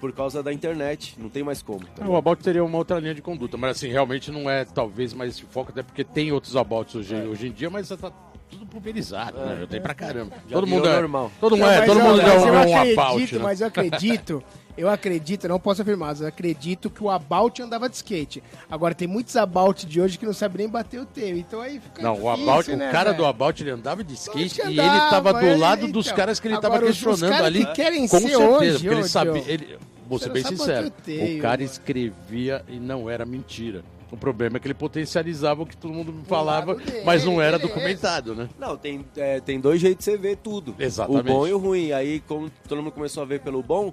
[0.00, 1.80] Por causa da internet, não tem mais como.
[1.80, 2.16] tá O ligado?
[2.16, 5.44] about teria uma outra linha de conduta, mas assim, realmente não é talvez mais esse
[5.44, 8.12] foco, até porque tem outros abouts hoje, hoje em dia, mas tá
[8.50, 9.58] tudo pulverizado, né?
[9.60, 10.36] Já tem pra caramba.
[10.48, 11.32] Já todo mundo é normal.
[11.40, 13.34] Todo mundo é, mas todo eu- mundo mas é eu um, é um acredito, about,
[13.34, 13.40] né?
[13.42, 14.44] Mas eu acredito,
[14.78, 18.42] eu acredito, não posso afirmar, mas eu acredito que o About andava de skate.
[18.70, 21.80] Agora tem muitos About de hoje que não sabem nem bater o teu, então aí
[21.80, 23.22] fica Não, o difícil, about, né, o cara velho?
[23.22, 26.46] do about ele andava de skate e ele tava do lado dos então, caras que
[26.48, 27.64] ele tava questionando ali.
[27.66, 29.78] que querem com ser certeza, hoje, porque ele sabia,
[30.08, 31.64] vou ser você bem sincero, o teio, o cara mano.
[31.64, 33.82] escrevia e não era mentira.
[34.10, 37.58] O problema é que ele potencializava o que todo mundo falava, dele, mas não era
[37.58, 37.74] beleza.
[37.74, 38.48] documentado, né?
[38.58, 40.74] Não, tem, é, tem dois jeitos de você ver tudo.
[40.78, 41.22] Exatamente.
[41.28, 41.90] O bom e o ruim.
[41.92, 43.92] Aí, como todo mundo começou a ver pelo bom,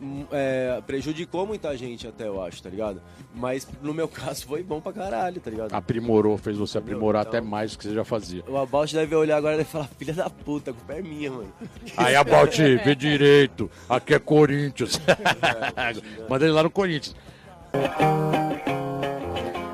[0.00, 3.02] hum, é, prejudicou muita gente até, eu acho, tá ligado?
[3.34, 5.74] Mas no meu caso foi bom pra caralho, tá ligado?
[5.74, 8.42] Aprimorou, fez você aprimorar Então- até mais do que você já fazia.
[8.48, 11.30] O About deve olhar agora e deve falar, filha da puta, a culpa é minha,
[11.30, 11.52] mano.
[11.98, 13.70] Aí, About, vê direito.
[13.90, 14.98] Aqui é Corinthians.
[16.30, 17.14] Manda ele lá no Corinthians.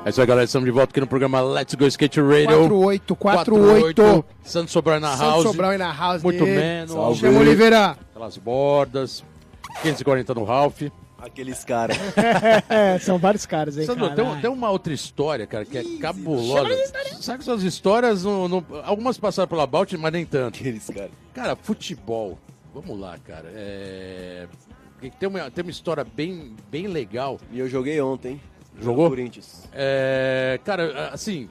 [0.03, 0.45] É isso aí, galera.
[0.45, 2.67] Estamos de volta aqui no programa Let's Go Skate Radio.
[2.67, 4.25] 48, 48.
[4.43, 5.43] Santos Sobral na Santos house.
[5.43, 6.57] Sobral na house Muito dele.
[6.59, 6.91] menos.
[6.91, 7.19] Salve.
[7.19, 7.97] Chama Oliveira.
[8.13, 9.23] Pelas bordas.
[9.83, 10.81] 540 no Ralph.
[11.19, 11.97] Aqueles caras.
[12.67, 16.75] É, são vários caras aí, Sandro, tem, tem uma outra história, cara, que é cabulosa.
[17.21, 20.59] Sabe que suas histórias, não- não- algumas passaram pela Balt, mas nem tanto.
[20.59, 21.11] Aqueles caras.
[21.31, 22.39] Cara, futebol.
[22.73, 23.51] Vamos lá, cara.
[23.53, 24.47] É...
[25.19, 27.39] Tem, uma, tem uma história bem, bem legal.
[27.51, 28.41] E eu joguei ontem.
[28.79, 29.09] Jogou?
[29.09, 29.67] Corinthians.
[29.73, 31.49] É, cara, assim,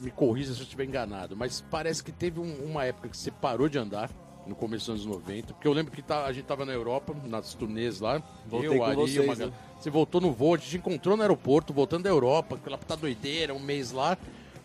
[0.00, 3.30] me corrija se eu estiver enganado, mas parece que teve um- uma época que você
[3.30, 4.10] parou de andar
[4.46, 7.14] no começo dos anos 90, porque eu lembro que tá- a gente tava na Europa,
[7.24, 9.52] nas turnês lá, Voltei eu, Ari, vocês, uma né?
[9.78, 13.52] você voltou no voo, a gente encontrou no aeroporto, voltando da Europa, aquela puta doideira,
[13.52, 14.16] um mês lá,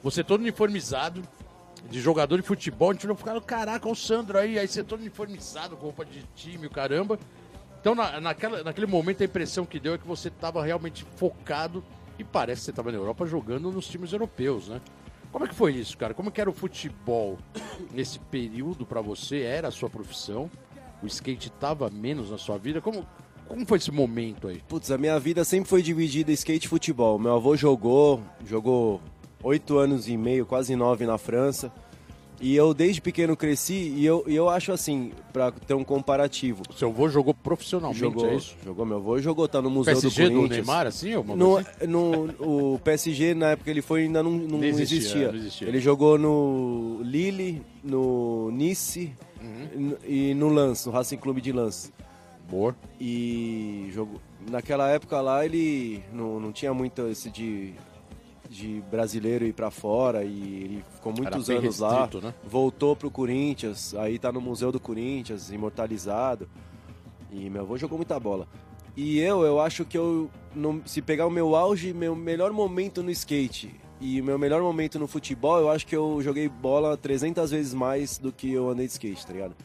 [0.02, 1.22] você todo uniformizado,
[1.90, 5.02] de jogador de futebol, a gente falou, caraca, olha o Sandro aí, aí você todo
[5.02, 7.20] uniformizado, com roupa de time, o caramba.
[7.86, 11.84] Então, na, naquela, naquele momento, a impressão que deu é que você estava realmente focado
[12.18, 14.82] e parece que você estava na Europa jogando nos times europeus, né?
[15.32, 16.12] Como é que foi isso, cara?
[16.12, 17.38] Como é que era o futebol
[17.94, 19.42] nesse período para você?
[19.42, 20.50] Era a sua profissão?
[21.04, 22.82] O skate estava menos na sua vida?
[22.82, 23.06] Como,
[23.48, 24.64] como foi esse momento aí?
[24.68, 27.20] Putz, a minha vida sempre foi dividida skate e futebol.
[27.20, 29.00] Meu avô jogou, jogou
[29.44, 31.72] oito anos e meio, quase nove na França.
[32.42, 36.64] E eu desde pequeno cresci e eu, e eu acho assim, pra ter um comparativo.
[36.78, 38.56] Seu avô jogou profissionalmente, Jogou, é isso?
[38.64, 40.68] jogou meu avô, jogou, tá no Museu PSG do do Corinthians.
[40.68, 41.12] Neymar, assim?
[41.36, 41.88] No, assim?
[41.88, 45.28] no, o PSG, na época que ele foi, ainda não, não, Não existia, existia.
[45.32, 45.68] não existia.
[45.68, 49.96] Ele jogou no Lille, no Nice Uhum.
[50.08, 51.92] e no Lens, no Racing Clube de Lens.
[52.50, 52.76] Boa.
[53.00, 54.20] E jogou,
[54.50, 57.74] naquela época lá ele não, não tinha muito esse de,
[58.56, 62.02] de brasileiro ir pra fora e ele ficou muitos anos lá.
[62.02, 62.34] restrito, né?
[62.48, 66.48] Voltou pro Corinthians, aí tá no Museu do Corinthians, imortalizado.
[67.32, 68.48] E meu avô jogou muita bola.
[68.96, 70.30] E eu, eu acho que eu,
[70.86, 75.08] se pegar o meu auge, meu melhor momento no skate e meu melhor momento no
[75.08, 78.94] futebol, eu acho que eu joguei bola 300 vezes mais do que eu andei de
[78.94, 79.56] skate, tá ligado?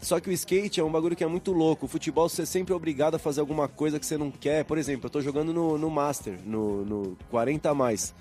[0.00, 1.86] Só que o skate é um bagulho que é muito louco.
[1.86, 4.64] O futebol você é sempre obrigado a fazer alguma coisa que você não quer.
[4.64, 8.14] Por exemplo, eu tô jogando no, no Master, no, no 40 a mais.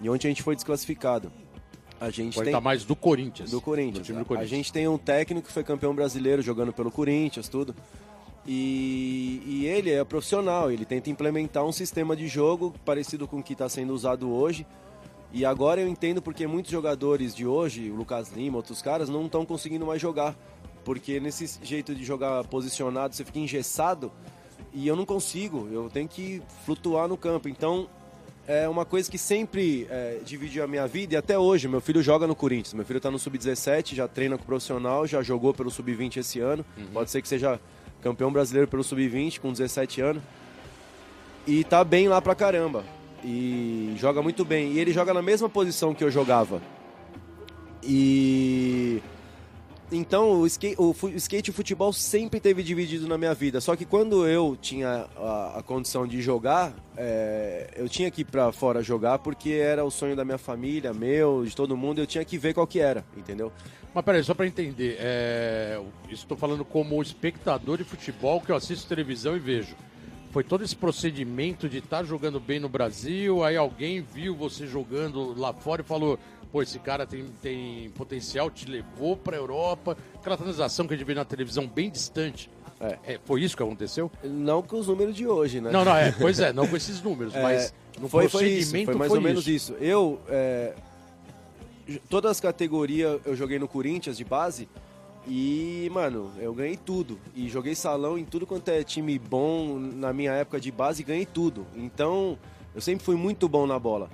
[0.00, 1.32] E ontem a gente foi desclassificado.
[2.00, 3.50] A gente 40 tem mais do Corinthians.
[3.50, 4.06] do Corinthians.
[4.06, 4.50] Do do A Corinthians.
[4.50, 7.74] gente tem um técnico que foi campeão brasileiro jogando pelo Corinthians, tudo.
[8.46, 13.42] E, e ele é profissional, ele tenta implementar um sistema de jogo parecido com o
[13.42, 14.66] que está sendo usado hoje.
[15.32, 19.26] E agora eu entendo porque muitos jogadores de hoje, o Lucas Lima, outros caras, não
[19.26, 20.34] estão conseguindo mais jogar.
[20.84, 24.10] Porque nesse jeito de jogar posicionado, você fica engessado
[24.72, 27.48] e eu não consigo, eu tenho que flutuar no campo.
[27.48, 27.88] Então,
[28.46, 31.68] é uma coisa que sempre é, dividiu a minha vida e até hoje.
[31.68, 32.74] Meu filho joga no Corinthians.
[32.74, 36.40] Meu filho está no Sub-17, já treina com o profissional, já jogou pelo Sub-20 esse
[36.40, 36.64] ano.
[36.92, 37.60] Pode ser que seja
[38.02, 40.22] campeão brasileiro pelo Sub-20 com 17 anos.
[41.46, 42.84] E tá bem lá pra caramba.
[43.24, 44.72] E joga muito bem.
[44.72, 46.60] E ele joga na mesma posição que eu jogava.
[47.82, 49.02] E.
[49.92, 53.60] Então, o skate, o fu- skate e o futebol sempre teve dividido na minha vida.
[53.60, 58.24] Só que quando eu tinha a, a condição de jogar, é, eu tinha que ir
[58.24, 62.00] pra fora jogar porque era o sonho da minha família, meu, de todo mundo.
[62.00, 63.52] Eu tinha que ver qual que era, entendeu?
[63.92, 65.80] Mas peraí, só pra entender, é...
[66.08, 69.74] estou falando como espectador de futebol que eu assisto televisão e vejo.
[70.30, 75.34] Foi todo esse procedimento de estar jogando bem no Brasil, aí alguém viu você jogando
[75.36, 76.16] lá fora e falou:
[76.50, 79.96] pô, esse cara tem, tem potencial, te levou pra Europa.
[80.14, 82.50] Aquela transação que a gente vê na televisão bem distante.
[82.80, 83.20] É.
[83.26, 84.10] foi isso que aconteceu?
[84.24, 85.70] Não com os números de hoje, né?
[85.70, 88.94] Não, não, é, pois é, não com esses números, mas no foi, foi isso, foi
[88.94, 89.74] mais foi ou menos isso.
[89.74, 89.84] isso.
[89.84, 90.74] Eu, é,
[92.08, 94.66] todas as categorias eu joguei no Corinthians de base
[95.26, 97.18] e, mano, eu ganhei tudo.
[97.34, 101.26] E joguei salão em tudo quanto é time bom na minha época de base, ganhei
[101.26, 101.66] tudo.
[101.76, 102.38] Então,
[102.74, 104.08] eu sempre fui muito bom na bola.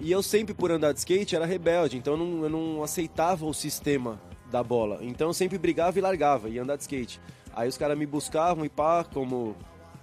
[0.00, 3.44] E eu sempre, por andar de skate, era rebelde, então eu não, eu não aceitava
[3.44, 4.98] o sistema da bola.
[5.02, 7.20] Então eu sempre brigava e largava, ia andar de skate.
[7.54, 9.56] Aí os caras me buscavam e pá, como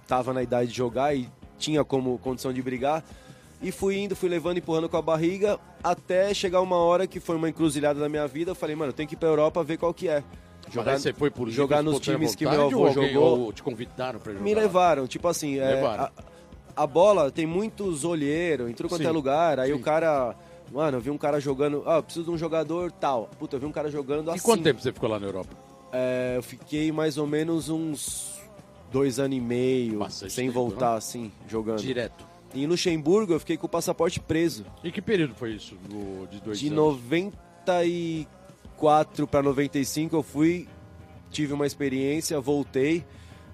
[0.06, 1.28] tava na idade de jogar e
[1.58, 3.02] tinha como condição de brigar.
[3.62, 7.36] E fui indo, fui levando, empurrando com a barriga, até chegar uma hora que foi
[7.36, 8.50] uma encruzilhada na minha vida.
[8.50, 10.22] Eu falei, mano, eu tenho que ir pra Europa ver qual que é.
[10.70, 13.40] Jogar, você foi por jogar nos times que meu avô jogou.
[13.40, 14.44] ou te convidaram pra jogar?
[14.44, 16.04] Me levaram, tipo assim, é, Levaram.
[16.04, 16.10] a,
[16.76, 19.58] a bola tem muitos olheiros em tudo quanto Sim, é lugar.
[19.58, 19.74] Aí sim.
[19.76, 20.36] o cara,
[20.70, 23.30] mano, eu vi um cara jogando, ah, eu preciso de um jogador tal.
[23.38, 24.42] Puta, eu vi um cara jogando E assim.
[24.44, 25.56] quanto tempo você ficou lá na Europa?
[25.92, 28.38] É, eu fiquei mais ou menos uns
[28.92, 30.96] dois anos e meio, Bastante sem tempo, voltar né?
[30.98, 31.78] assim, jogando.
[31.80, 32.26] Direto.
[32.54, 34.64] E em Luxemburgo eu fiquei com o passaporte preso.
[34.84, 35.74] E que período foi isso?
[35.88, 36.76] do- de dois De anos?
[37.66, 40.68] 94 para 95 eu fui,
[41.30, 43.04] tive uma experiência, voltei.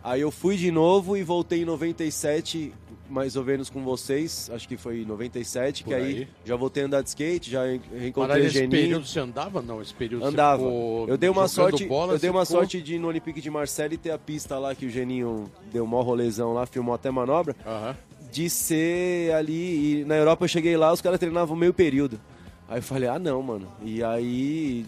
[0.05, 2.73] Aí eu fui de novo e voltei em 97,
[3.13, 6.29] mais ou menos com vocês, acho que foi em 97, Por que aí, aí.
[6.45, 7.63] já voltei a andar de skate, já
[7.95, 8.71] reencontrei o Geninho.
[8.71, 9.61] período você andava?
[9.61, 10.63] Não, esse período Andava.
[11.07, 13.51] Eu dei uma sorte, bola, eu dei uma ficou- sorte de ir no Olympique de
[13.51, 17.11] Marseille e ter a pista lá que o Geninho deu mó rolezão lá, filmou até
[17.11, 17.55] manobra,
[18.33, 22.19] de ser ali e na Europa eu cheguei lá, os caras treinavam meio período.
[22.69, 23.71] Aí eu falei: "Ah, não, mano".
[23.83, 24.87] E aí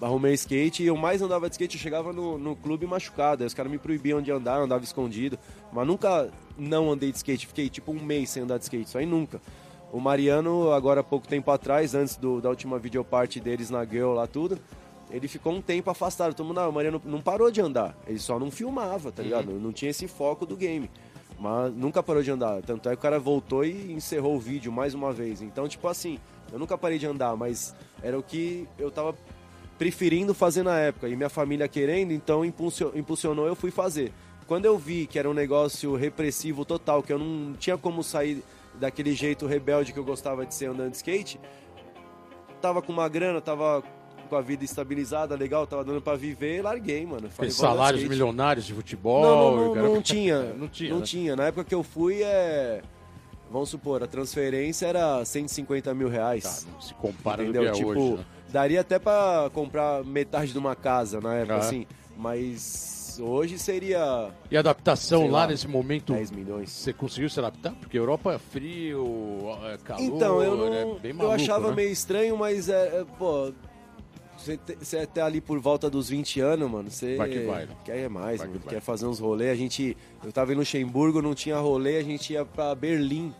[0.00, 3.42] arrumei skate e eu mais andava de skate, eu chegava no, no clube machucado.
[3.42, 5.38] Aí os caras me proibiam de andar, eu andava escondido.
[5.72, 8.98] Mas nunca não andei de skate, fiquei tipo um mês sem andar de skate, isso
[8.98, 9.40] aí nunca.
[9.92, 14.12] O Mariano, agora há pouco tempo atrás, antes do- da última videoparte deles na Girl
[14.12, 14.58] lá tudo,
[15.10, 16.34] ele ficou um tempo afastado.
[16.34, 19.52] Todo mundo, ah, o Mariano não parou de andar, ele só não filmava, tá ligado?
[19.52, 20.90] Não tinha esse foco do game.
[21.38, 22.62] Mas nunca parou de andar.
[22.62, 25.42] Tanto é que o cara voltou e encerrou o vídeo mais uma vez.
[25.42, 26.18] Então, tipo assim,
[26.52, 29.14] eu nunca parei de andar, mas era o que eu tava
[29.78, 31.08] preferindo fazer na época.
[31.08, 34.12] E minha família querendo, então impulsio- impulsionou, eu fui fazer.
[34.46, 38.42] Quando eu vi que era um negócio repressivo total, que eu não tinha como sair
[38.74, 41.40] daquele jeito rebelde que eu gostava de ser andando de skate,
[42.60, 43.82] tava com uma grana, tava
[44.28, 47.28] com a vida estabilizada, legal, tava dando pra viver, larguei, mano.
[47.30, 48.08] Falei, de salários skate.
[48.08, 49.22] milionários de futebol.
[49.22, 50.42] Não, não, não, cara- não tinha.
[50.54, 50.90] Não tinha.
[50.90, 51.04] Não né?
[51.06, 51.36] tinha.
[51.36, 52.82] Na época que eu fui, é...
[53.50, 56.42] vamos supor, a transferência era 150 mil reais.
[56.64, 57.68] Tá, não se compara entendeu?
[57.68, 58.24] é tipo, hoje, né?
[58.50, 61.58] daria até pra comprar metade de uma casa na época, Ah.
[61.58, 61.86] assim.
[62.16, 66.70] Mas hoje seria E a adaptação lá, lá, nesse momento, 10 milhões.
[66.70, 67.72] você conseguiu se adaptar?
[67.74, 69.04] Porque Europa é frio,
[69.72, 70.72] é calor, Então, eu não.
[70.74, 71.74] é bem eu maluco, achava né?
[71.76, 73.00] meio estranho, mas é.
[73.00, 73.52] é, pô.
[74.38, 77.68] Você, você até ali por volta dos 20 anos, mano, você Vai que vai.
[77.84, 78.74] quer mais, Vai que mano, vai.
[78.74, 79.50] quer fazer uns rolês.
[79.50, 79.96] A gente.
[80.22, 83.34] Eu tava em Luxemburgo, não tinha rolê, a gente ia pra Berlim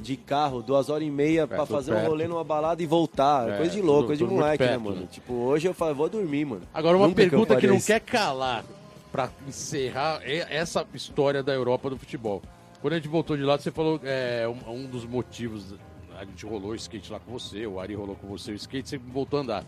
[0.00, 2.08] de carro, duas horas e meia pra tudo fazer um perto.
[2.08, 3.48] rolê numa balada e voltar.
[3.50, 5.00] É, coisa de tudo- louco, coisa de tudo moleque, né, perto, mano?
[5.02, 5.08] né?
[5.10, 6.62] Tipo, hoje eu falo, vou dormir, mano.
[6.72, 8.64] Agora, uma Nunca que eu pergunta que, faria não quer calar
[9.10, 12.42] pra encerrar essa história da Europa do futebol.
[12.80, 15.74] Quando a gente voltou de lá, você falou é, um, um dos motivos.
[16.18, 18.88] A gente rolou o skate lá com você, o Ari rolou com você o skate,
[18.88, 19.64] você voltou a andar.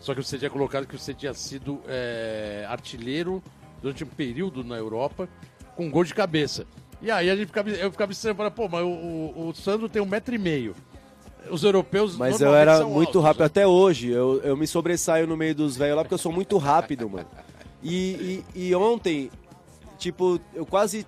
[0.00, 3.42] Só que você tinha colocado que você tinha sido é, artilheiro
[3.80, 5.28] durante um período na Europa
[5.76, 6.66] com gol de cabeça.
[7.00, 9.88] E aí a gente ficava, eu ficava estranho, falava, pô, mas o, o- o Sandro
[9.88, 10.74] tem um metro e meio.
[11.50, 13.40] Os europeus Mas eu era muito altos, rápido.
[13.40, 13.46] né?
[13.46, 16.56] Até hoje, eu, eu me sobressaio no meio dos velhos lá porque eu sou muito
[16.58, 17.26] rápido, mano.
[17.82, 19.30] E, e, e ontem,
[19.98, 21.06] tipo, eu quase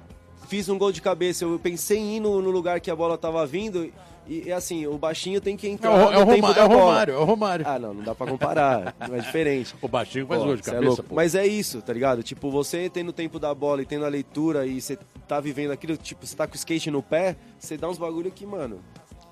[0.49, 1.45] fiz um gol de cabeça.
[1.45, 3.93] Eu pensei em ir no, no lugar que a bola tava vindo.
[4.27, 6.55] E, e, assim, o baixinho tem que É entrar o, é o no tempo Roma-
[6.55, 6.69] da é o.
[6.69, 7.67] Romário, é o Romário.
[7.69, 8.95] Ah, não, não dá pra comparar.
[9.01, 9.75] é diferente.
[9.83, 11.15] O baixinho faz Pô, gol de é cabeça, pô.
[11.15, 12.23] Mas é isso, tá ligado?
[12.23, 15.73] Tipo, você tendo o tempo da bola e tendo a leitura e você tá vivendo
[15.73, 18.81] aquilo, tipo, você tá com o skate no pé, você dá uns bagulho que, mano,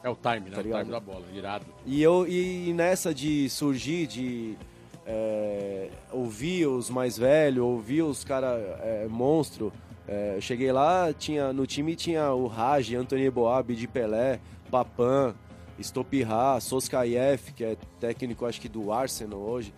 [0.04, 0.56] É o time, né?
[0.56, 1.64] Tá o time da bola, irado.
[1.86, 4.56] E eu e nessa de surgir, de
[5.06, 9.72] é, ouvir os mais velhos, ouvir os caras é, monstro.
[10.06, 15.34] é, cheguei lá, tinha no time tinha o Raj, Anthony Boab, de Pelé, Papan,
[15.80, 19.72] Stopirá, Soskayev, que é técnico acho que do Arsenal hoje.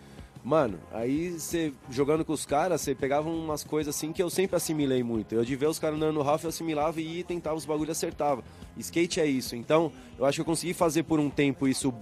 [0.44, 4.54] Mano, aí você jogando com os caras, você pegava umas coisas assim que eu sempre
[4.54, 5.34] assimilei muito.
[5.34, 8.44] Eu de ver os caras andando no Ralph, eu assimilava e tentava os bagulhos acertava.
[8.76, 9.56] Skate é isso.
[9.56, 11.94] Então, eu acho que eu consegui fazer por um tempo isso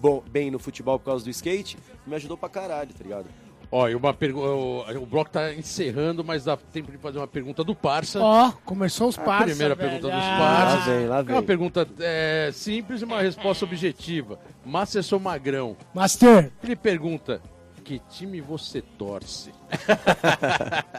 [0.00, 3.26] bom, bem no futebol por causa do skate, me ajudou pra caralho, tá ligado?
[3.70, 4.48] Ó, e uma pergunta.
[4.48, 8.18] O, o bloco tá encerrando, mas dá tempo de fazer uma pergunta do Parça.
[8.18, 9.90] Ó, começou os A parça, primeira velho.
[9.90, 10.86] pergunta dos Ah, parças.
[10.86, 11.42] Lá vem, lá É uma vem.
[11.42, 14.38] pergunta é, simples e uma resposta objetiva.
[14.64, 15.76] Masterson Magrão.
[15.92, 17.42] Master, Ele pergunta:
[17.84, 19.52] que time você torce?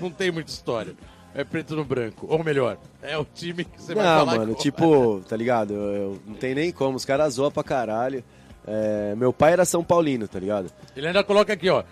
[0.00, 0.94] Não tem muita história.
[1.34, 2.26] É preto no branco.
[2.28, 4.38] Ou melhor, é o time que você vai não, falar.
[4.38, 5.72] mano, que- tipo, tá ligado?
[5.74, 8.24] Eu, eu- não tem nem como, os caras zoam pra caralho.
[8.66, 10.70] É, meu pai era São Paulino, tá ligado?
[10.96, 11.82] Ele ainda coloca aqui, ó.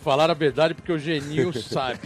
[0.00, 1.98] Falar a verdade porque o Geninho sabe.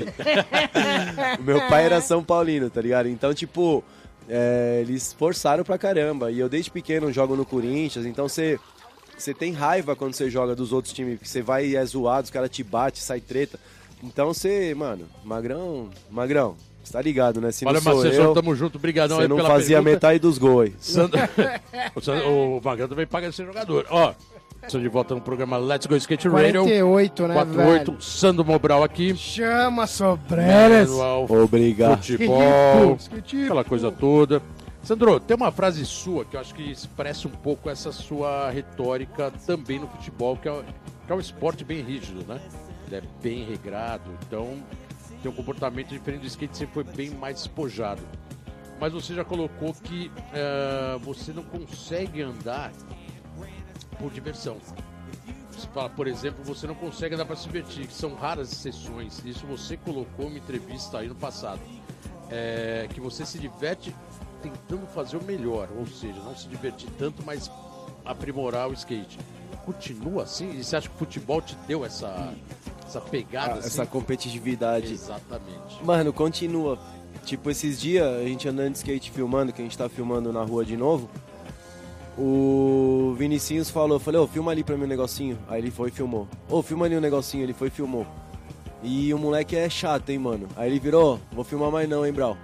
[1.41, 3.09] Meu pai era São Paulino, tá ligado?
[3.09, 3.83] Então, tipo,
[4.29, 6.31] é, eles forçaram pra caramba.
[6.31, 8.59] E eu desde pequeno jogo no Corinthians, então você.
[9.17, 12.27] Você tem raiva quando você joga dos outros times, porque você vai e é zoado,
[12.27, 13.59] os caras te batem, sai treta.
[14.01, 16.57] Então você, mano, Magrão, Magrão,
[16.89, 17.53] você tá ligado, né?
[17.53, 18.77] Se Olha, não Masterson, eu, tamo junto.
[18.79, 19.91] Obrigadão você aí não pela fazia pergunta.
[19.91, 20.75] metade dos gols aí.
[20.81, 21.21] Sandro...
[22.27, 23.87] o, Magrão também paga ser jogador.
[23.91, 24.15] Ó,
[24.63, 26.63] estamos de volta no programa Let's Go Skate Radio.
[26.63, 28.03] 48, né, 48, velho?
[28.03, 29.15] Sandro Mobral aqui.
[29.15, 30.89] Chama Sobreras.
[30.89, 32.03] Manual Obrigado.
[32.03, 32.99] Futebol,
[33.45, 34.43] aquela coisa toda.
[34.83, 39.31] Sandro, tem uma frase sua que eu acho que expressa um pouco essa sua retórica
[39.47, 40.63] também no futebol, que é,
[41.07, 42.41] que é um esporte bem rígido, né?
[42.87, 44.57] Ele é bem regrado, então
[45.23, 48.03] tem um comportamento diferente do skate, sempre foi bem mais despojado.
[48.81, 52.73] Mas você já colocou que eh, você não consegue andar
[53.99, 54.57] por diversão.
[55.51, 59.21] Você fala, por exemplo, você não consegue andar para se divertir, que são raras exceções.
[59.25, 61.61] Isso você colocou em uma entrevista aí no passado.
[62.31, 63.95] É, que você se diverte
[64.43, 67.51] tentando fazer o melhor, ou seja, não se divertir tanto, mas
[68.05, 69.19] aprimorar o skate.
[69.65, 70.51] Continua assim?
[70.51, 72.33] E você acha que o futebol te deu essa,
[72.89, 73.53] essa pegada?
[73.55, 73.67] Ah, assim?
[73.69, 74.93] essa competitividade.
[74.93, 75.83] Exatamente.
[75.85, 76.79] Mano, continua.
[77.25, 80.43] Tipo, esses dias, a gente andando de skate filmando, que a gente tá filmando na
[80.43, 81.09] rua de novo.
[82.17, 85.39] O Vinicinhos falou, falei, ô, filma ali pra mim um negocinho.
[85.49, 86.27] Aí ele foi e filmou.
[86.49, 88.07] Ô, filma ali um negocinho, ele foi e filmou.
[88.83, 90.49] E o moleque é chato, hein, mano.
[90.57, 92.37] Aí ele virou, "Ô, vou filmar mais não, hein, Brau.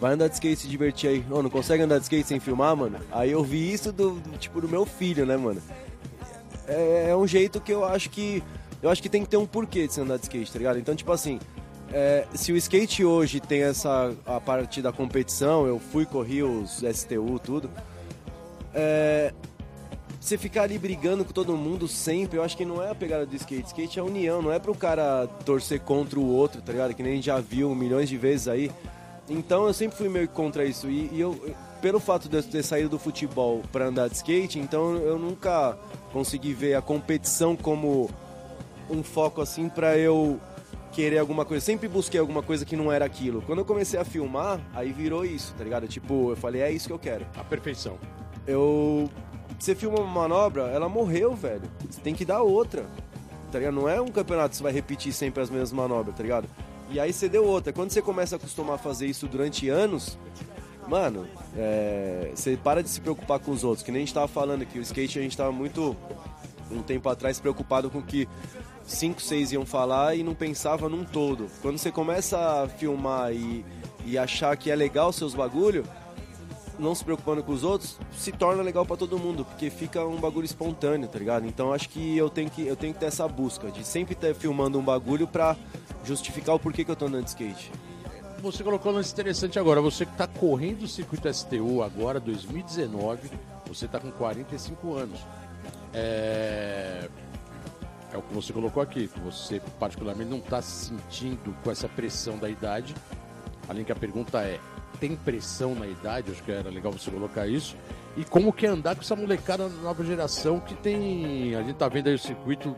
[0.00, 1.24] Vai andar de skate se divertir aí.
[1.30, 2.98] Ô, não consegue andar de skate sem filmar, mano?
[3.12, 5.60] Aí eu vi isso do, do- tipo, do meu filho, né, mano?
[6.66, 8.42] é, é um jeito que eu acho que.
[8.82, 10.78] Eu acho que tem que ter um porquê de você andar de skate, tá ligado?
[10.78, 11.38] Então, tipo assim,
[11.92, 16.82] é, se o skate hoje tem essa a parte da competição, eu fui, corri os
[16.94, 17.70] STU, tudo.
[18.74, 19.32] É,
[20.20, 23.24] você ficar ali brigando com todo mundo sempre, eu acho que não é a pegada
[23.24, 23.68] do skate.
[23.68, 26.94] Skate é união, não é pro cara torcer contra o outro, tá ligado?
[26.94, 28.70] Que nem a gente já viu milhões de vezes aí.
[29.28, 30.90] Então eu sempre fui meio contra isso.
[30.90, 34.58] E, e eu, pelo fato de eu ter saído do futebol pra andar de skate,
[34.58, 35.78] então eu nunca
[36.12, 38.10] consegui ver a competição como
[38.88, 40.40] um foco assim pra eu
[40.92, 41.64] querer alguma coisa.
[41.64, 43.42] Sempre busquei alguma coisa que não era aquilo.
[43.42, 45.86] Quando eu comecei a filmar, aí virou isso, tá ligado?
[45.86, 47.26] Tipo, eu falei, é isso que eu quero.
[47.36, 47.98] A perfeição.
[48.46, 49.10] Eu.
[49.58, 51.62] Você filma uma manobra, ela morreu, velho.
[51.88, 52.86] Você tem que dar outra.
[53.52, 53.74] Tá ligado?
[53.74, 56.48] Não é um campeonato que você vai repetir sempre as mesmas manobras, tá ligado?
[56.90, 57.72] E aí você deu outra.
[57.72, 60.18] Quando você começa a acostumar a fazer isso durante anos,
[60.88, 61.26] mano,
[61.56, 63.84] é, você para de se preocupar com os outros.
[63.84, 65.96] Que nem a gente tava falando aqui, o skate a gente tava muito,
[66.70, 68.28] um tempo atrás, preocupado com que
[68.86, 71.48] cinco, seis iam falar e não pensava num todo.
[71.60, 73.64] Quando você começa a filmar e,
[74.04, 75.84] e achar que é legal seus bagulho,
[76.78, 80.16] não se preocupando com os outros, se torna legal para todo mundo, porque fica um
[80.16, 81.46] bagulho espontâneo, tá ligado?
[81.46, 84.34] Então acho que eu tenho que, eu tenho que ter essa busca de sempre estar
[84.34, 85.56] filmando um bagulho pra
[86.04, 87.72] justificar o porquê que eu tô andando de skate.
[88.42, 89.80] Você colocou um lance interessante agora.
[89.80, 93.30] Você que está correndo o circuito STU agora, 2019,
[93.66, 95.18] você está com 45 anos.
[95.92, 97.08] É...
[98.12, 101.88] é o que você colocou aqui, que você particularmente não está se sentindo com essa
[101.88, 102.94] pressão da idade.
[103.68, 104.60] Além que a pergunta é,
[105.00, 106.30] tem pressão na idade?
[106.30, 107.76] Acho que era legal você colocar isso.
[108.16, 111.54] E como que é andar com essa molecada da nova geração que tem...
[111.54, 112.74] A gente tá vendo aí o circuito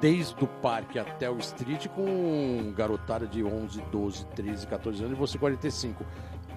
[0.00, 5.20] desde o parque até o street com garotada de 11, 12, 13, 14 anos e
[5.20, 6.04] você 45.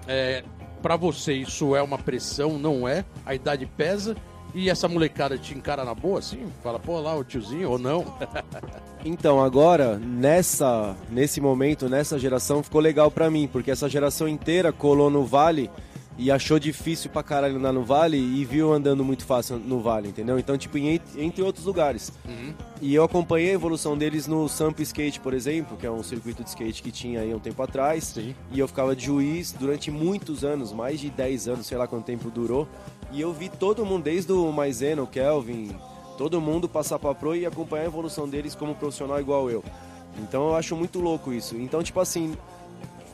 [0.06, 0.44] É,
[0.80, 3.04] para você isso é uma pressão, não é?
[3.26, 4.16] A idade pesa
[4.54, 6.46] e essa molecada te encara na boa, assim?
[6.62, 8.04] Fala, pô, lá o tiozinho ou não?
[9.04, 14.72] Então, agora, nessa, nesse momento, nessa geração, ficou legal pra mim, porque essa geração inteira
[14.72, 15.68] colou no Vale
[16.18, 20.08] e achou difícil pra caralho andar no Vale e viu andando muito fácil no Vale,
[20.08, 20.38] entendeu?
[20.38, 22.12] Então, tipo, em- entre outros lugares.
[22.80, 26.42] E eu acompanhei a evolução deles no Samp Skate, por exemplo, que é um circuito
[26.42, 28.04] de skate que tinha aí um tempo atrás.
[28.04, 28.34] Sim.
[28.50, 32.04] E eu ficava de juiz durante muitos anos, mais de 10 anos, sei lá quanto
[32.04, 32.68] tempo durou.
[33.12, 35.70] E eu vi todo mundo, desde o Maisena, o Kelvin,
[36.18, 39.62] todo mundo passar pra pro e acompanhar a evolução deles como profissional igual eu.
[40.18, 41.56] Então eu acho muito louco isso.
[41.56, 42.36] Então, tipo assim,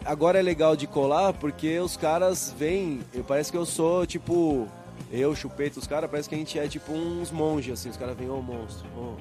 [0.05, 4.69] agora é legal de colar porque os caras vêm, parece que eu sou tipo
[5.11, 8.17] eu, chupeta, os caras, parece que a gente é tipo uns monges, assim, os caras
[8.17, 9.15] vêm, ô monstro, ô,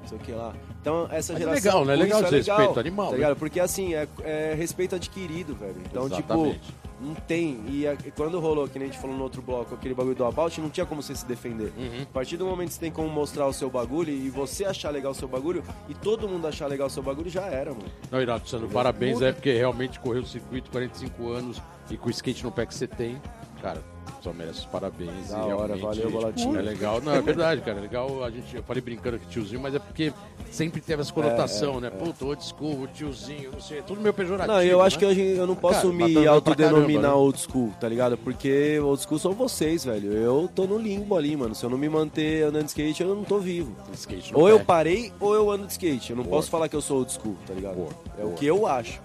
[0.00, 0.54] não sei o que lá.
[0.80, 1.54] Então, essa é geração.
[1.54, 1.94] legal, né?
[1.94, 3.34] isso Legal é esse respeito animal, Tá né?
[3.34, 5.76] Porque assim, é, é respeito adquirido, velho.
[5.84, 6.60] Então, Exatamente.
[6.60, 7.60] tipo, não tem.
[7.68, 10.14] E, a- e quando rolou, que nem a gente falou no outro bloco, aquele bagulho
[10.14, 11.72] do About, não tinha como você se defender.
[11.76, 12.02] Uhum.
[12.02, 14.90] A partir do momento que você tem como mostrar o seu bagulho e você achar
[14.90, 17.84] legal o seu bagulho e todo mundo achar legal o seu bagulho, já era, mano.
[18.10, 22.10] Não, Irato, Sandro, parabéns, é porque realmente correu o circuito 45 anos e com o
[22.10, 23.20] skate no pé que você tem,
[23.60, 23.82] cara,
[24.22, 25.28] só merece os parabéns.
[25.30, 26.56] Da e hora, valeu, Bolotinho.
[26.58, 29.60] É legal, não, é verdade, cara, é legal, a gente, eu falei brincando aqui tiozinho,
[29.60, 30.12] mas é porque
[30.50, 34.12] sempre teve essa conotação, né, puta, old school, o tiozinho, não sei, é tudo meio
[34.14, 35.00] pejorativo, Não, eu acho né?
[35.00, 37.14] que hoje eu não posso Cara, me autodenominar caramba, né?
[37.14, 38.16] old school, tá ligado?
[38.18, 40.12] Porque old school são vocês, velho.
[40.12, 41.54] Eu tô no limbo ali, mano.
[41.54, 43.74] Se eu não me manter andando de skate, eu não tô vivo.
[43.94, 44.64] Skate Ou eu pé.
[44.64, 46.10] parei ou eu ando de skate.
[46.10, 46.36] Eu não Boa.
[46.36, 47.74] posso falar que eu sou old school, tá ligado?
[47.76, 49.00] Boa, É o que eu acho.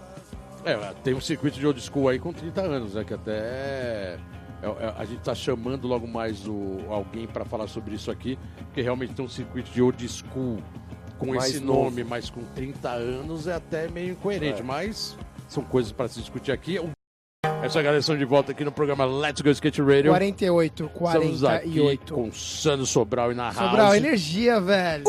[0.66, 3.04] É, tem um circuito de old school aí com 30 anos, né?
[3.04, 4.20] Que até é- é-
[4.98, 9.14] a gente tá chamando logo mais o, alguém para falar sobre isso aqui, porque realmente
[9.14, 10.58] tem um circuito de old school
[11.20, 11.86] com Mais esse novo.
[11.86, 14.64] nome, mas com 30 anos é até meio incoerente, É.
[14.64, 16.80] mas são coisas para se discutir aqui.
[17.64, 20.12] Essa galera estão de volta aqui no programa Let's Go Skate Radio.
[20.12, 22.14] 48, Estamos aqui 48.
[22.14, 23.96] com Sandro Sobral e na Sobral, House.
[23.98, 25.04] energia, velho.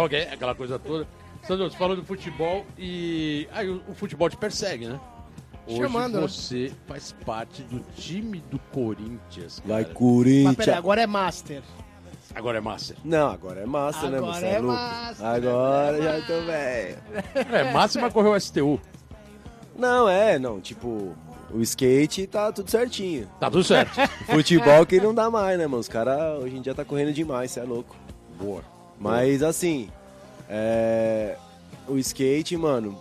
[0.00, 1.06] Ok, aquela coisa toda.
[1.42, 3.48] Sandro, você falou do futebol e.
[3.52, 5.00] Aí o, o futebol te persegue, né?
[5.66, 6.20] Hoje Chamando, né?
[6.20, 9.62] você faz parte do time do Corinthians.
[9.64, 9.88] Vai, cara.
[9.88, 10.56] Mas Corinthians.
[10.56, 11.62] peraí, agora é Master.
[12.34, 12.96] Agora é Master.
[13.04, 14.74] Não, agora é massa, né, Agora você é louco?
[14.76, 16.98] massa, Agora é já tô velho.
[17.34, 18.80] É, máxima correu STU.
[19.76, 21.14] Não, é, não, tipo,
[21.52, 23.28] o skate tá tudo certinho.
[23.38, 23.92] Tá tudo certo.
[24.26, 25.80] Futebol que não dá mais, né, mano?
[25.80, 27.94] Os caras hoje em dia tá correndo demais, você é louco.
[28.40, 28.62] Boa.
[28.98, 29.90] Mas assim,
[30.48, 31.36] é,
[31.86, 32.98] o skate, mano,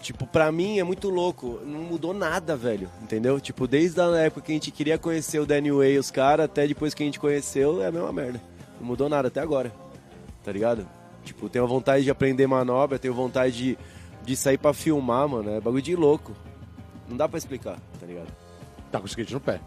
[0.00, 1.60] tipo, pra mim é muito louco.
[1.64, 2.90] Não mudou nada, velho.
[3.02, 3.40] Entendeu?
[3.40, 6.46] Tipo, desde a época que a gente queria conhecer o Danny Way e os caras,
[6.46, 8.40] até depois que a gente conheceu, é a mesma merda.
[8.80, 9.72] Não mudou nada até agora.
[10.44, 10.88] Tá ligado?
[11.24, 13.78] Tipo, tenho vontade de aprender manobra, tenho vontade de,
[14.24, 15.50] de sair pra filmar, mano.
[15.50, 16.32] É bagulho de louco.
[17.08, 18.28] Não dá pra explicar, tá ligado?
[18.90, 19.60] Tá com o skate no pé.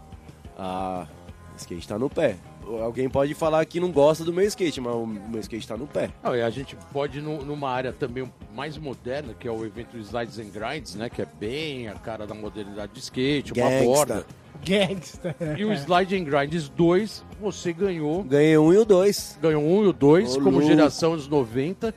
[0.58, 1.06] Ah,
[1.52, 2.36] o skate tá no pé.
[2.82, 5.86] Alguém pode falar que não gosta do meu skate, mas o meu skate tá no
[5.86, 6.10] pé.
[6.22, 9.64] Não, e a gente pode ir nu- numa área também mais moderna, que é o
[9.64, 11.10] evento Slides and Grinds, né?
[11.10, 13.84] Que é bem a cara da modernidade de skate, uma Gangsta.
[13.84, 14.26] borda.
[14.64, 15.36] Gangsta.
[15.58, 18.22] E o Slide and Grinds 2, você ganhou.
[18.22, 19.36] Ganhei um e o dois.
[19.42, 20.66] Ganhou um e o dois, Ô, como louco.
[20.66, 21.92] geração dos 90,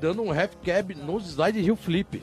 [0.00, 2.22] dando um half cab no slide Rio Flip.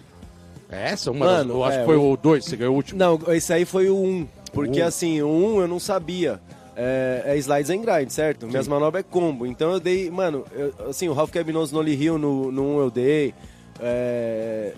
[0.70, 1.12] É essa?
[1.12, 2.98] Uma Mano, das, eu acho é, que foi o- o 2, você ganhou o último.
[2.98, 4.06] Não, esse aí foi o 1.
[4.08, 4.86] Um, porque Um.
[4.86, 6.40] assim, o 1 um eu não sabia.
[6.84, 8.48] É, é slides and grind, certo?
[8.48, 9.46] Minhas manobras é combo.
[9.46, 12.76] Então eu dei, mano, eu- assim, o Ralph Cabinoso no Oli Hill no, no 1
[12.76, 13.36] um eu dei.
[13.80, 14.74] é,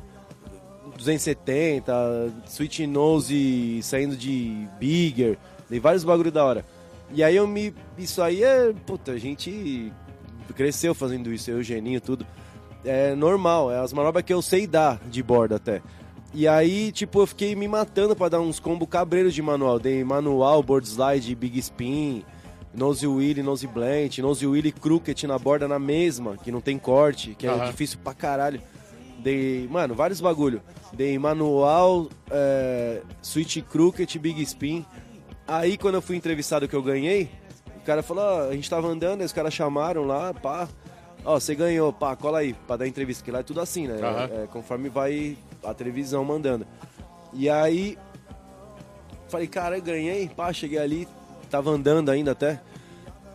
[0.97, 1.93] 270,
[2.47, 5.37] Sweet Nose saindo de Bigger,
[5.69, 6.65] dei vários bagulho da hora.
[7.11, 7.73] E aí eu me.
[7.97, 8.73] Isso aí é.
[8.85, 9.91] Puta, a gente
[10.55, 12.25] cresceu fazendo isso, eu, o Geninho, tudo.
[12.85, 15.81] É normal, é as manobras que eu sei dar de borda até.
[16.33, 19.79] E aí, tipo, eu fiquei me matando para dar uns combo cabreiros de manual.
[19.79, 22.25] Dei manual, board slide, big spin,
[22.73, 27.35] nose wheel, nose blunt, nose wheel crooked na borda na mesma, que não tem corte,
[27.35, 28.59] que é difícil pra caralho.
[29.19, 30.61] Dei, mano, vários bagulho.
[30.91, 34.83] Dei manual, é, switch crooked, big spin.
[35.47, 37.29] Aí, quando eu fui entrevistado que eu ganhei,
[37.77, 40.67] o cara falou, ó, a gente tava andando, aí os caras chamaram lá, pá.
[41.23, 44.01] Ó, você ganhou, pá, cola aí, pra dar entrevista, que lá é tudo assim, né?
[44.01, 44.29] Aham.
[44.43, 46.65] É, conforme vai a televisão mandando.
[47.33, 47.97] E aí,
[49.27, 51.07] falei, cara, eu ganhei, pá, cheguei ali,
[51.49, 52.59] tava andando ainda até.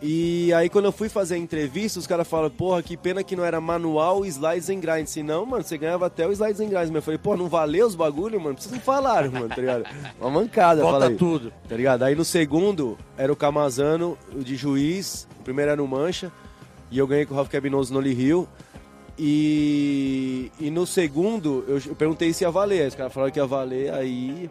[0.01, 3.35] E aí quando eu fui fazer a entrevista, os caras falaram, porra, que pena que
[3.35, 5.07] não era manual slides and grind.
[5.07, 6.89] Se não, mano, você ganhava até o slides and grinds.
[6.89, 8.55] Mas eu falei, pô, não valeu os bagulho, mano?
[8.57, 9.83] Vocês não falaram, mano, tá ligado?
[10.19, 11.17] Uma mancada, Volta falei.
[11.17, 11.51] tudo.
[11.67, 12.03] Tá ligado?
[12.03, 16.31] Aí no segundo era o Camazano, o de juiz, o primeiro era no Mancha,
[16.89, 18.47] e eu ganhei com o Ralph Cabinoso no Lee Hill.
[19.21, 22.81] E, e no segundo, eu, eu perguntei se ia valer.
[22.83, 24.49] Aí os caras falaram que ia valer, aí.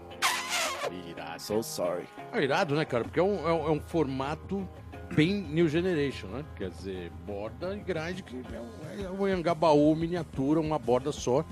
[1.08, 1.40] Irado.
[1.42, 2.04] So sorry.
[2.32, 3.04] É irado, né, cara?
[3.04, 4.68] Porque é um, é um- é um formato
[5.14, 6.44] bem New Generation, né?
[6.56, 11.44] Quer dizer, borda e grind, que é um, é um Anhangabaú miniatura, uma borda só.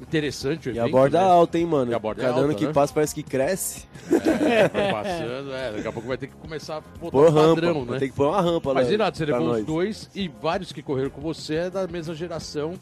[0.00, 1.24] Interessante o E a evento, borda né?
[1.30, 1.94] alta, hein, mano?
[1.94, 2.72] A borda é Cada ano alta, que né?
[2.72, 3.86] passa parece que cresce.
[4.10, 7.34] É, vai passando, é, daqui a pouco vai ter que começar a botar Pôr um
[7.54, 7.98] padrão, né?
[7.98, 8.92] ter que pôr uma rampa Mas lá.
[8.94, 12.14] irado, você pra levou os dois e vários que correram com você é da mesma
[12.14, 12.74] geração.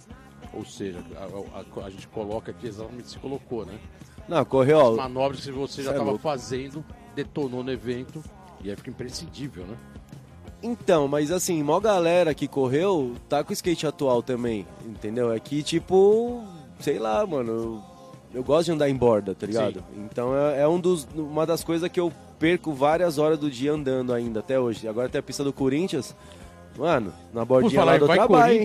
[0.52, 3.74] Ou seja, a, a- a gente coloca aqui exatamente se colocou, né?
[4.28, 6.22] Não, correu, As manobras que você já é estava louco.
[6.22, 6.84] fazendo,
[7.14, 8.22] detonou no evento
[8.62, 9.76] e aí fica imprescindível, né?
[10.62, 15.32] Então, mas assim, mó galera que correu tá com o skate atual também, entendeu?
[15.32, 16.44] É que, tipo,
[16.80, 17.82] sei lá, mano, eu,
[18.38, 19.82] eu gosto de andar em borda, tá ligado?
[19.96, 23.72] Então é, é um dos, uma das coisas que eu perco várias horas do dia
[23.72, 24.88] andando ainda, até hoje.
[24.88, 26.14] Agora tem a pista do Corinthians,
[26.76, 28.64] mano, na Por bordinha falar lá do vai trabalho, hein?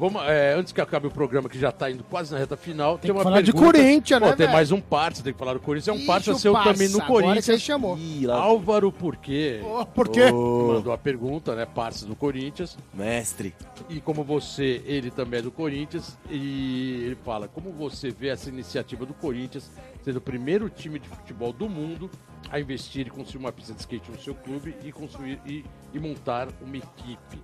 [0.00, 2.56] Corinthians, vamos, é, antes que acabe o programa, que já está indo quase na reta
[2.56, 3.78] final, tem, que uma falar de pergunta.
[3.78, 4.52] Corinthians, Pô, né, tem velho?
[4.52, 5.88] mais um parça, tem que falar do Corinthians.
[5.88, 7.62] É um o seu parça, também no agora você Corinthians.
[7.62, 7.98] chamou.
[7.98, 10.30] Ih, lá- Álvaro Porquê Oh, por quê?
[10.30, 11.66] mandou a pergunta, né?
[11.66, 12.76] Parça do Corinthians.
[12.94, 13.54] Mestre.
[13.88, 18.48] E como você, ele também é do Corinthians, e ele fala, como você vê essa
[18.48, 19.70] iniciativa do Corinthians
[20.02, 22.10] sendo o primeiro time de futebol do mundo
[22.50, 25.98] a investir e construir uma pista de skate no seu clube e construir e, e
[25.98, 27.38] montar uma equipe.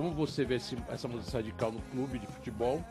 [0.00, 2.82] Como você vê esse- essa mudança radical no clube de futebol,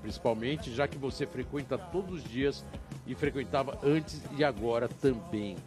[0.00, 2.64] principalmente, já que você frequenta todos os dias
[3.06, 5.58] e frequentava antes e agora também.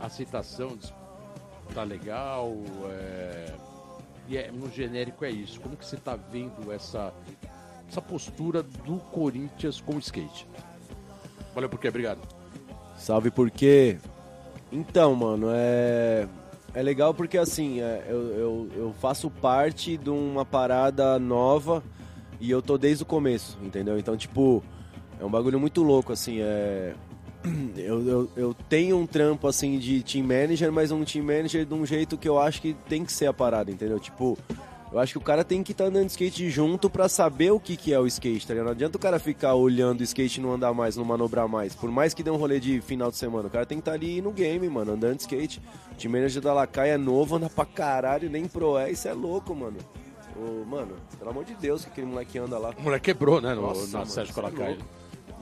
[0.00, 0.76] A aceitação
[1.72, 2.56] tá legal,
[2.90, 3.54] é,
[4.26, 5.60] e é, no genérico é isso.
[5.60, 7.14] Como que você tá vendo essa,
[7.88, 10.44] essa postura do Corinthians com o skate?
[11.54, 11.88] Valeu por quê?
[11.88, 12.18] Obrigado.
[12.96, 13.96] Salve por quê?
[14.72, 16.26] Então, mano, é.
[16.78, 21.82] É legal porque assim, é, eu, eu, eu faço parte de uma parada nova
[22.38, 23.98] e eu tô desde o começo, entendeu?
[23.98, 24.62] Então, tipo,
[25.18, 26.94] é um bagulho muito louco, assim, é.
[27.76, 31.74] Eu, eu, eu tenho um trampo assim de team manager, mas um team manager de
[31.74, 33.98] um jeito que eu acho que tem que ser a parada, entendeu?
[33.98, 34.36] Tipo,
[34.90, 37.60] eu acho que o cara tem que estar andando de skate junto pra saber o
[37.60, 38.66] que, que é o skate, tá ligado?
[38.66, 41.74] Não adianta o cara ficar olhando o skate e não andar mais, não manobrar mais.
[41.74, 43.92] Por mais que dê um rolê de final de semana, o cara tem que estar
[43.92, 45.60] ali no game, mano, andando de skate.
[45.92, 49.12] O team manager da Lacaia é novo, anda pra caralho, nem pro é, isso é
[49.12, 49.76] louco, mano.
[50.36, 52.72] Ô, mano, pelo amor de Deus que aquele moleque anda lá.
[52.78, 53.54] O moleque quebrou, né?
[53.54, 54.78] No, Nossa, na mano, Sérgio é Colacaia.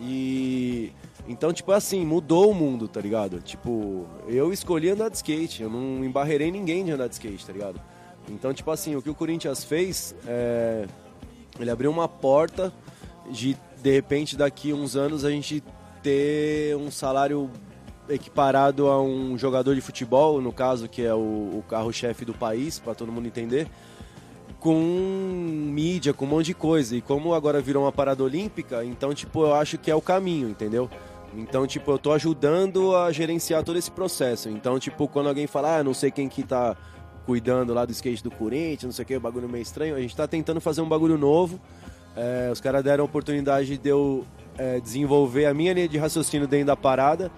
[0.01, 0.93] E
[1.29, 3.41] então, tipo assim, mudou o mundo, tá ligado?
[3.41, 7.53] Tipo, eu escolhi andar de skate, eu não embarrerei ninguém de andar de skate, tá
[7.53, 7.81] ligado?
[8.29, 10.87] Então, tipo assim, o que o Corinthians fez é.
[11.59, 12.73] Ele abriu uma porta
[13.31, 15.63] de, de repente, daqui uns anos a gente
[16.03, 17.51] ter um salário
[18.09, 22.79] equiparado a um jogador de futebol, no caso, que é o, o carro-chefe do país,
[22.79, 23.69] pra todo mundo entender
[24.67, 26.97] com mídia, com um monte de coisa.
[26.97, 30.49] E como agora virou uma parada olímpica, então, tipo, eu acho que é o caminho,
[30.49, 30.91] entendeu?
[31.35, 34.49] Então, tipo, eu tô ajudando a gerenciar todo esse processo.
[34.49, 36.77] Então, tipo, quando alguém fala, ah, não sei quem que tá
[37.27, 40.17] cuidando lá do skate do Corinthians, não sei o que, bagulho meio estranho, a gente
[40.17, 41.61] tá tentando fazer um bagulho novo.
[42.17, 44.25] É, os caras deram a oportunidade de eu
[44.57, 47.31] é, desenvolver a minha linha de raciocínio dentro da parada.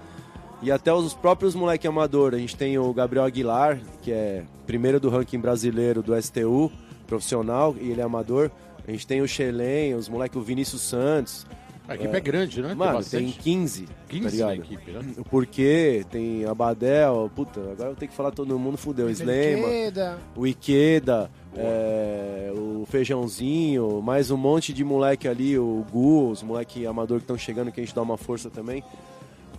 [0.60, 2.34] E até os próprios moleque amador.
[2.34, 6.70] A gente tem o Gabriel Aguilar, que é primeiro do ranking brasileiro do STU,
[7.06, 8.50] profissional, e ele é amador.
[8.86, 11.46] A gente tem o Xelen, os moleque, o Vinícius Santos.
[11.88, 12.74] A equipe é, grande, né?
[12.74, 13.38] Mano, tem, bastante.
[13.38, 13.88] 15.
[14.08, 14.48] 15 tá ligado?
[14.48, 15.00] na equipe, né?
[15.30, 19.08] Porque tem a Badel, puta, agora eu ter que falar todo mundo, fudeu.
[19.08, 20.18] Slema, Ikeda.
[20.36, 26.86] o Ikeda, é, o Feijãozinho, mais um monte de moleque ali, o Gu, os moleque
[26.86, 28.84] amador que estão chegando, que a gente dá uma força também.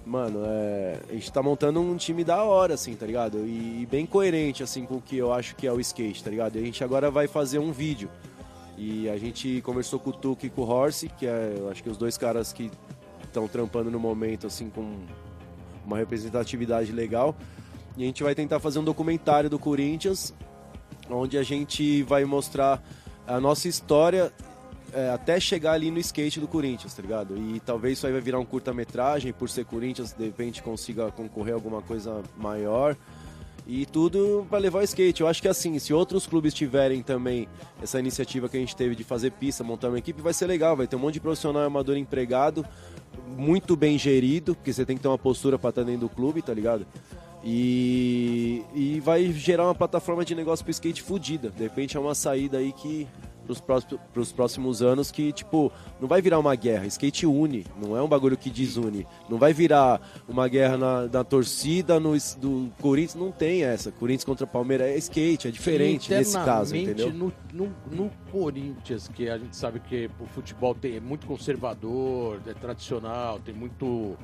[0.05, 3.39] Mano, é, a gente tá montando um time da hora, assim, tá ligado?
[3.39, 6.29] E, e bem coerente, assim, com o que eu acho que é o skate, tá
[6.29, 6.57] ligado?
[6.57, 8.07] E a gente agora vai fazer um vídeo.
[8.79, 11.83] E a gente conversou com o Tuque e com o Horse, que é, eu acho
[11.83, 12.71] que os dois caras que
[13.25, 14.95] estão trampando no momento, assim, com
[15.85, 17.35] uma representatividade legal.
[17.97, 20.33] E a gente vai tentar fazer um documentário do Corinthians,
[21.09, 22.81] onde a gente vai mostrar
[23.27, 24.31] a nossa história
[24.93, 27.37] é, até chegar ali no skate do Corinthians, tá ligado?
[27.37, 31.53] E talvez isso aí vai virar um curta-metragem, por ser Corinthians, de repente consiga concorrer
[31.53, 32.95] a alguma coisa maior.
[33.71, 35.21] E tudo para levar o skate.
[35.21, 37.47] Eu acho que assim, se outros clubes tiverem também
[37.79, 40.75] essa iniciativa que a gente teve de fazer pista, montar uma equipe, vai ser legal.
[40.75, 42.65] Vai ter um monte de profissional amador empregado,
[43.37, 46.41] muito bem gerido, porque você tem que ter uma postura para estar dentro do clube,
[46.41, 46.83] tá ligado?
[47.43, 51.51] E, e vai gerar uma plataforma de negócio pro skate fodida.
[51.51, 53.07] De repente é uma saída aí que
[53.49, 56.85] pros próximos, pros próximos anos que, tipo, não vai virar uma guerra.
[56.85, 59.07] Skate une, não é um bagulho que desune.
[59.27, 63.91] Não vai virar uma guerra na, na torcida no, do Corinthians, não tem essa.
[63.91, 67.11] Corinthians contra Palmeiras é skate, é diferente nesse caso, entendeu?
[67.11, 72.39] No, no, no Corinthians, que a gente sabe que o futebol tem, é muito conservador,
[72.45, 74.15] é tradicional, tem muito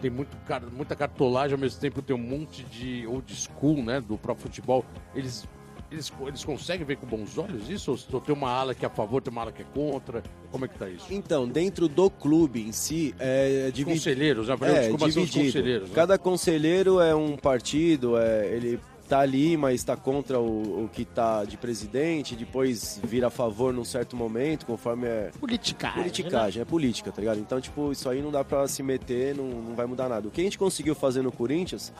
[0.00, 0.34] tem muito,
[0.72, 4.82] muita cartolagem, ao mesmo tempo tem um monte de old school, né, do próprio futebol.
[5.14, 5.46] Eles
[5.90, 7.98] eles, eles conseguem ver com bons olhos isso?
[8.12, 10.22] Ou tem uma ala que é a favor, tem uma ala que é contra?
[10.50, 11.06] Como é que tá isso?
[11.10, 13.90] Então, dentro do clube em si, é dividido.
[13.90, 15.44] Conselheiros, já é, como dividido.
[15.46, 15.88] Conselheiros.
[15.88, 15.94] Né?
[15.94, 18.78] Cada conselheiro é um partido, é, ele
[19.08, 23.72] tá ali, mas está contra o, o que tá de presidente, depois vira a favor
[23.72, 25.30] num certo momento, conforme é.
[25.40, 25.98] Politicagem.
[25.98, 26.62] Politicagem, né?
[26.62, 27.40] é política, tá ligado?
[27.40, 30.28] Então, tipo, isso aí não dá pra se meter, não, não vai mudar nada.
[30.28, 31.92] O que a gente conseguiu fazer no Corinthians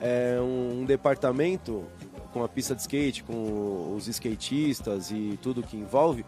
[0.00, 1.84] é um, um departamento
[2.32, 6.24] com a pista de skate, com os skatistas e tudo que envolve,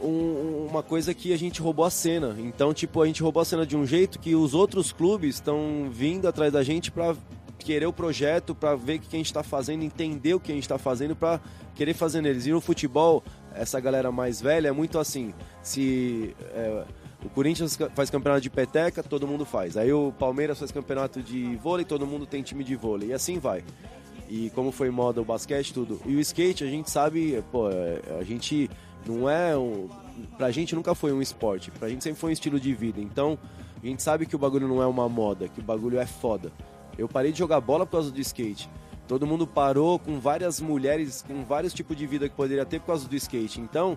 [0.00, 2.36] um, uma coisa que a gente roubou a cena.
[2.38, 5.88] Então, tipo, a gente roubou a cena de um jeito que os outros clubes estão
[5.90, 7.16] vindo atrás da gente para
[7.58, 10.54] querer o projeto, para ver o que a gente está fazendo, entender o que a
[10.54, 11.40] gente está fazendo, para
[11.74, 12.46] querer fazer neles.
[12.46, 13.22] E no futebol,
[13.54, 15.34] essa galera mais velha é muito assim.
[15.62, 16.84] Se é,
[17.24, 19.76] o Corinthians faz campeonato de peteca, todo mundo faz.
[19.76, 23.08] Aí o Palmeiras faz campeonato de vôlei, todo mundo tem time de vôlei.
[23.08, 23.64] E assim vai
[24.28, 26.00] e como foi moda o basquete, tudo.
[26.04, 28.70] E o skate, a gente sabe, pô, é, a gente
[29.06, 29.88] não é um.
[30.36, 33.00] Pra gente nunca foi um esporte, pra gente sempre foi um estilo de vida.
[33.00, 33.38] Então,
[33.82, 36.50] a gente sabe que o bagulho não é uma moda, que o bagulho é foda.
[36.96, 38.68] Eu parei de jogar bola por causa do skate.
[39.06, 42.86] Todo mundo parou com várias mulheres, com vários tipos de vida que poderia ter por
[42.86, 43.60] causa do skate.
[43.60, 43.96] Então,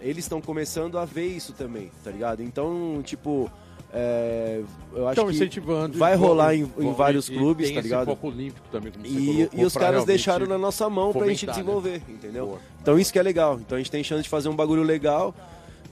[0.00, 2.42] eles estão começando a ver isso também, tá ligado?
[2.42, 3.50] Então, tipo,
[3.94, 4.62] é,
[4.94, 8.06] eu acho que incentivando, vai rolar em, em vários e, clubes, e tá ligado?
[8.06, 11.52] Foco olímpico também, e, e os caras deixaram na nossa mão pra gente né?
[11.52, 12.02] desenvolver, né?
[12.08, 12.46] entendeu?
[12.46, 12.58] Boa.
[12.80, 13.60] Então isso que é legal.
[13.60, 15.34] Então a gente tem chance de fazer um bagulho legal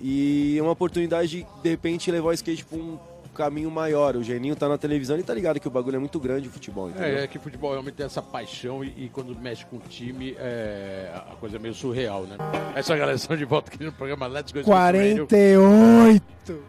[0.00, 2.98] e uma oportunidade de de repente levar o skate pra um
[3.30, 4.16] caminho maior.
[4.16, 6.50] O Geninho tá na televisão e tá ligado que o bagulho é muito grande o
[6.50, 7.18] futebol, entendeu?
[7.18, 9.80] É, é que o futebol realmente tem essa paixão e, e, quando mexe com o
[9.80, 12.36] time, é, a coisa é meio surreal, né?
[12.74, 16.22] Essa galera estão de volta aqui no programa Let's Go 48!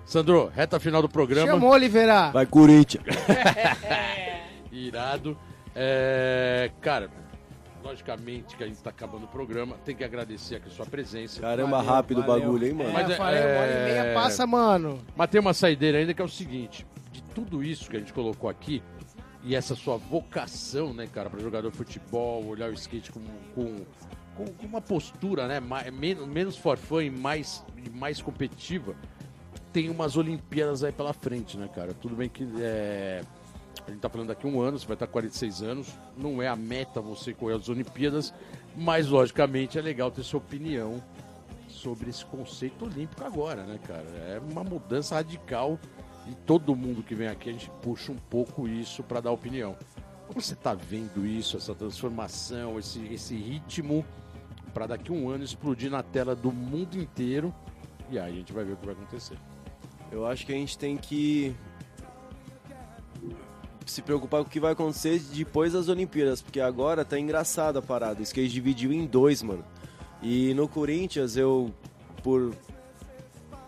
[0.05, 1.47] Sandro, reta final do programa.
[1.47, 2.31] Chamou, Oliveira!
[2.31, 3.03] Vai, Corinthians!
[4.71, 5.37] Irado.
[5.75, 7.09] É, cara,
[7.83, 11.41] logicamente que a gente está acabando o programa, tem que agradecer aqui a sua presença.
[11.41, 12.91] Caramba, valeu, rápido o bagulho, hein, mano?
[12.93, 14.99] Mas, é, falei, uma hora e meia é, passa, mano.
[15.15, 18.13] Mas tem uma saideira ainda que é o seguinte, de tudo isso que a gente
[18.13, 18.81] colocou aqui,
[19.43, 23.21] e essa sua vocação, né, cara, para jogador de futebol, olhar o skate com,
[23.55, 23.75] com,
[24.35, 28.95] com uma postura, né, mais, menos, menos forfã e mais, mais competitiva,
[29.73, 31.93] tem umas Olimpíadas aí pela frente, né, cara?
[31.93, 33.21] Tudo bem que é
[33.85, 35.87] a gente está falando daqui um ano, você vai estar com 46 anos.
[36.15, 38.33] Não é a meta você correr as Olimpíadas,
[38.75, 41.01] mas logicamente é legal ter sua opinião
[41.67, 44.05] sobre esse conceito olímpico agora, né, cara?
[44.27, 45.79] É uma mudança radical
[46.29, 49.75] e todo mundo que vem aqui a gente puxa um pouco isso para dar opinião.
[50.27, 54.05] Como você está vendo isso, essa transformação, esse, esse ritmo
[54.73, 57.53] para daqui um ano explodir na tela do mundo inteiro
[58.09, 59.37] e aí a gente vai ver o que vai acontecer.
[60.11, 61.55] Eu acho que a gente tem que
[63.91, 67.81] se preocupar com o que vai acontecer depois das Olimpíadas, porque agora tá engraçada a
[67.81, 68.19] parada.
[68.19, 69.63] O skate dividiu em dois, mano.
[70.21, 71.73] E no Corinthians eu,
[72.23, 72.53] por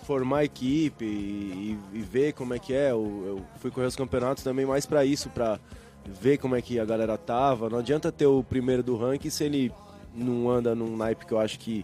[0.04, 4.44] formar equipe e, e ver como é que é, eu, eu, fui correr os campeonatos
[4.44, 5.60] também mais para isso, para
[6.06, 7.70] ver como é que a galera tava.
[7.70, 9.72] Não adianta ter o primeiro do ranking se ele
[10.14, 11.84] não anda num naipe que eu acho que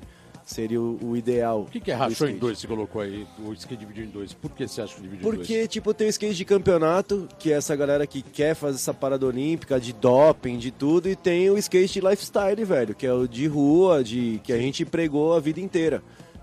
[0.50, 1.62] seria o, o ideal.
[1.62, 3.28] O que, que é rachou em dois, você colocou aí?
[3.38, 4.34] O skate dividiu em dois.
[4.34, 5.48] Por que você acha que dividiu em dois?
[5.48, 8.94] Porque, tipo, tem o skate de campeonato, que é essa galera que quer fazer essa
[8.94, 13.14] parada olímpica, de doping, de tudo, e tem o skate de lifestyle, velho, que é
[13.14, 16.02] o de rua, de que a gente pregou a vida inteira.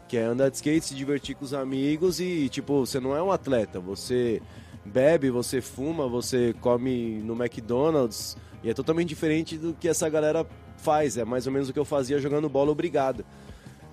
[0.08, 3.20] Que é andar de skate, se divertir com os amigos e, tipo, você não é
[3.20, 4.40] um atleta, você
[4.84, 10.46] bebe, você fuma, você come no McDonald's, e é totalmente diferente do que essa galera
[10.76, 13.24] faz, é mais ou menos o que eu fazia jogando bola obrigado.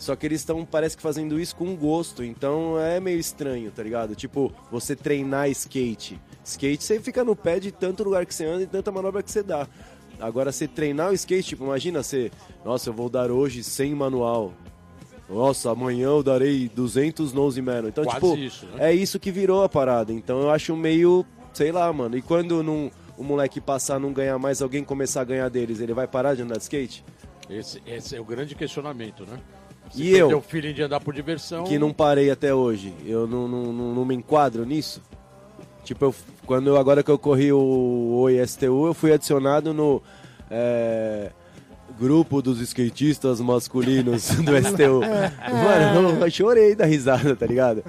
[0.03, 3.81] Só que eles estão, parece que fazendo isso com gosto, então é meio estranho, tá
[3.81, 4.13] ligado?
[4.15, 6.19] Tipo, você treinar skate.
[6.43, 9.31] Skate você fica no pé de tanto lugar que você anda e tanta manobra que
[9.31, 9.65] você dá.
[10.19, 12.29] Agora, você treinar o skate, tipo, imagina você,
[12.65, 14.51] nossa, eu vou dar hoje 100 manual.
[15.29, 17.87] Nossa, amanhã eu darei 200 nose man.
[17.87, 18.91] Então, Quase tipo, isso, né?
[18.91, 20.11] é isso que virou a parada.
[20.11, 22.17] Então eu acho meio, sei lá, mano.
[22.17, 25.79] E quando não, o moleque passar a não ganhar mais, alguém começar a ganhar deles,
[25.79, 27.05] ele vai parar de andar de skate?
[27.49, 29.39] Esse, esse é o grande questionamento, né?
[29.93, 30.37] Você E perdeu eu?
[30.37, 31.63] o feeling de andar por diversão.
[31.63, 35.01] que não parei até hoje, eu não, não, não, não me enquadro nisso?
[35.83, 36.15] Tipo, eu,
[36.45, 40.01] quando eu, agora que eu corri o Oi STU, eu fui adicionado no
[40.49, 41.29] é,
[41.99, 45.01] grupo dos skatistas masculinos do STU.
[45.01, 47.83] Mano, eu chorei da risada, tá ligado?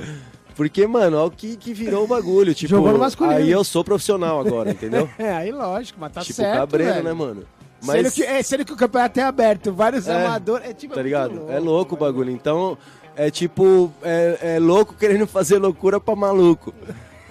[0.56, 2.54] Porque, mano, olha o que, que virou o bagulho.
[2.54, 3.36] Tipo, Jogou no masculino.
[3.36, 5.08] aí eu sou profissional agora, entendeu?
[5.18, 7.04] É, aí lógico, mas tá tipo, certo, cabreiro, velho.
[7.04, 7.42] né, mano?
[7.84, 10.68] Sendo, que, é, sendo que o campeonato é aberto, vários É, amadores.
[10.68, 11.50] É, tipo, tá ligado?
[11.50, 12.30] é louco o bagulho.
[12.30, 12.76] Então,
[13.16, 16.72] é tipo, é, é louco querendo fazer loucura pra maluco.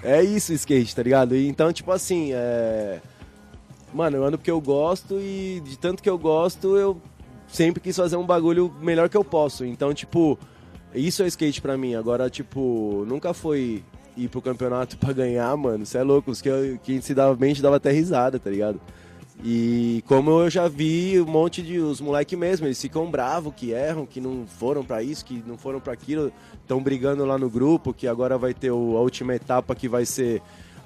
[0.03, 1.35] É isso o skate, tá ligado?
[1.35, 2.99] E então, tipo assim, é.
[3.93, 6.99] Mano, eu ando porque eu gosto e de tanto que eu gosto, eu
[7.47, 9.63] sempre quis fazer um bagulho melhor que eu posso.
[9.63, 10.37] Então, tipo,
[10.93, 11.95] isso é skate pra mim.
[11.95, 13.83] Agora, tipo, nunca foi
[14.17, 15.85] ir pro campeonato pra ganhar, mano.
[15.85, 16.31] Você é louco.
[16.31, 18.81] Os que, eu, que se dava bem, a gente dava até risada, tá ligado?
[19.43, 23.71] E como eu já vi um monte de os moleque mesmo, eles ficam bravos, que
[23.71, 26.31] erram, que não foram pra isso, que não foram pra aquilo,
[26.61, 30.05] estão brigando lá no grupo, que agora vai ter o- a última etapa que vai
[30.05, 30.41] ser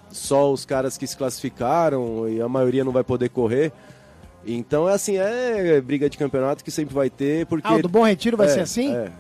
[0.09, 3.71] só os caras que se classificaram e a maioria não vai poder correr.
[4.45, 7.89] Então é assim, é briga de campeonato que sempre vai ter, porque Ah, o do
[7.89, 8.95] Bom Retiro vai é, ser assim?
[8.95, 9.11] É,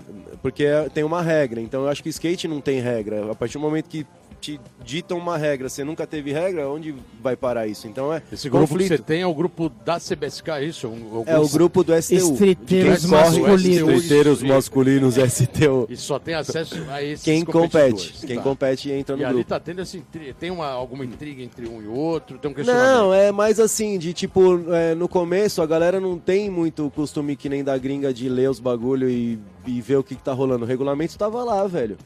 [0.41, 1.59] porque é- tem uma regra.
[1.59, 3.29] Então eu acho que skate não tem regra.
[3.29, 4.07] A partir do momento que
[4.39, 7.87] te ditam uma regra, você nunca teve regra, onde vai parar isso?
[7.87, 8.89] Então é Esse grupo conflito.
[8.91, 10.87] que você tem é o grupo da CBSK, é isso?
[10.87, 12.15] Um- É o grupo do STU.
[12.15, 13.93] Estriteiros quem corre- masculinos.
[13.93, 15.87] Estriteiros masculinos STU.
[15.89, 18.13] E só tem acesso a esses Quem compete.
[18.25, 18.41] Quem Tá.
[18.43, 19.49] compete entra no E ali grupo.
[19.49, 22.55] tá tendo assim, tri- tem uma, alguma intriga entre um e outro, tem um Não,
[22.55, 23.13] questionamento.
[23.13, 27.49] é mais assim, de tipo, é, no começo a galera não tem muito costume que
[27.49, 30.63] nem da gringa de ler os bagulho e, e ver o que, que tá rolando.
[30.63, 31.97] O regulamento tava lá, velho.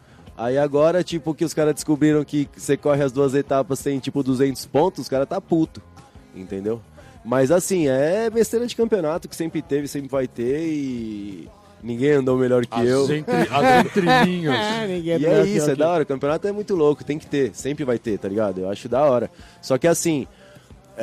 [0.42, 4.24] Aí agora, tipo, que os caras descobriram que você corre as duas etapas tem tipo
[4.24, 5.80] 200 pontos, os caras tá puto,
[6.36, 6.82] entendeu?
[7.24, 11.48] Mas assim, é besteira de campeonato que sempre teve, sempre vai ter e
[11.84, 13.04] ninguém andou melhor que eu.
[13.04, 14.56] As, entre, as entrelinhas.
[14.56, 16.02] É, ninguém E melhor é isso, eu é da hora.
[16.02, 18.62] O campeonato é muito louco, tem que ter, sempre vai ter, tá ligado?
[18.62, 19.30] Eu acho da hora.
[19.62, 20.28] Só que assim,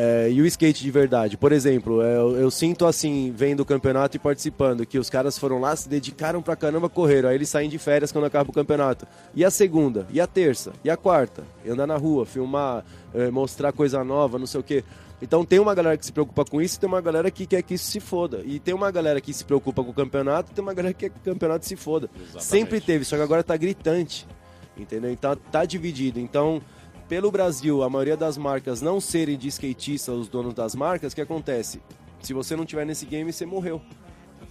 [0.01, 1.37] é, e o skate de verdade?
[1.37, 5.37] Por exemplo, é, eu, eu sinto assim, vendo o campeonato e participando, que os caras
[5.37, 7.29] foram lá, se dedicaram pra caramba, correram.
[7.29, 9.09] Aí eles saem de férias quando acaba o campeonato.
[9.35, 10.07] E a segunda?
[10.11, 10.73] E a terça?
[10.85, 11.43] E a quarta?
[11.65, 14.85] E andar na rua, filmar, é, mostrar coisa nova, não sei o quê.
[15.21, 17.61] Então tem uma galera que se preocupa com isso e tem uma galera que quer
[17.63, 18.41] que isso se foda.
[18.45, 21.09] E tem uma galera que se preocupa com o campeonato e tem uma galera que
[21.09, 22.09] quer que o campeonato se foda.
[22.15, 22.45] Exatamente.
[22.45, 24.29] Sempre teve, só que agora tá gritante.
[24.77, 25.11] Entendeu?
[25.11, 26.21] Então tá dividido.
[26.21, 26.63] Então,
[27.09, 31.17] pelo Brasil, a maioria das marcas não serem de skatista, os donos das marcas, o
[31.17, 31.81] que acontece?
[32.21, 33.81] Se você não tiver nesse game, você morreu.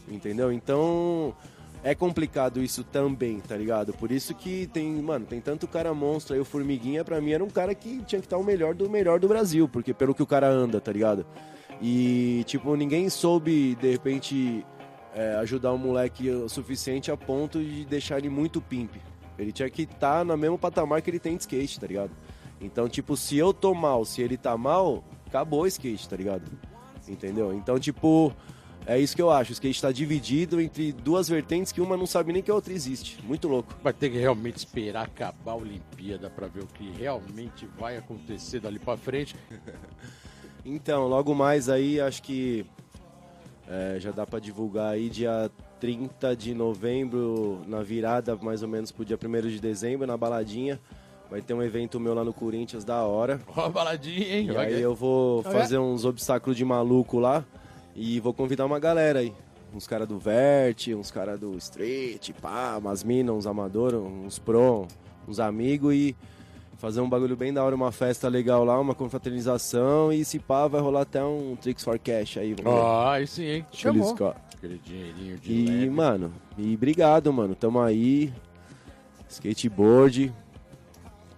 [0.09, 0.51] Entendeu?
[0.51, 1.35] Então
[1.83, 3.93] é complicado isso também, tá ligado?
[3.93, 7.43] Por isso que tem, mano, tem tanto cara monstro aí, o Formiguinha pra mim era
[7.43, 10.23] um cara que tinha que estar o melhor do melhor do Brasil, porque pelo que
[10.23, 11.25] o cara anda, tá ligado?
[11.79, 14.65] E, tipo, ninguém soube, de repente,
[15.13, 18.95] é, ajudar o moleque o suficiente a ponto de deixar ele muito pimp.
[19.37, 22.11] Ele tinha que estar no mesmo patamar que ele tem de skate, tá ligado?
[22.59, 26.43] Então, tipo, se eu tô mal, se ele tá mal, acabou o skate, tá ligado?
[27.07, 27.53] Entendeu?
[27.53, 28.33] Então, tipo,
[28.85, 29.51] é isso que eu acho.
[29.51, 32.73] O skate tá dividido entre duas vertentes que uma não sabe nem que a outra
[32.73, 33.21] existe.
[33.23, 33.75] Muito louco.
[33.83, 38.59] Vai ter que realmente esperar acabar a Olimpíada pra ver o que realmente vai acontecer
[38.59, 39.35] dali pra frente.
[40.69, 42.65] Então, logo mais aí, acho que
[43.69, 45.49] é, já dá pra divulgar aí dia
[45.79, 50.77] 30 de novembro, na virada mais ou menos pro dia 1 de dezembro, na baladinha.
[51.29, 53.39] Vai ter um evento meu lá no Corinthians da hora.
[53.55, 54.47] Ó, a baladinha, hein?
[54.51, 55.51] E aí que- eu vou é?
[55.51, 57.43] fazer uns obstáculos de maluco lá
[57.95, 59.33] e vou convidar uma galera aí.
[59.73, 64.87] Uns caras do Vert, uns caras do Street, pá, umas minas, uns amadores, uns pro,
[65.27, 66.15] uns amigos e,
[66.77, 70.67] Fazer um bagulho bem da hora, uma festa legal lá, uma confraternização e se pá,
[70.67, 72.55] vai rolar até um Tricks for Cash aí.
[72.63, 73.65] Ah, aí sim, hein?
[73.71, 74.13] Chamou.
[74.55, 75.89] Aquele dinheirinho de E, leve.
[75.89, 77.55] mano, e obrigado, mano.
[77.55, 78.31] Tamo aí.
[79.27, 80.31] Skateboard.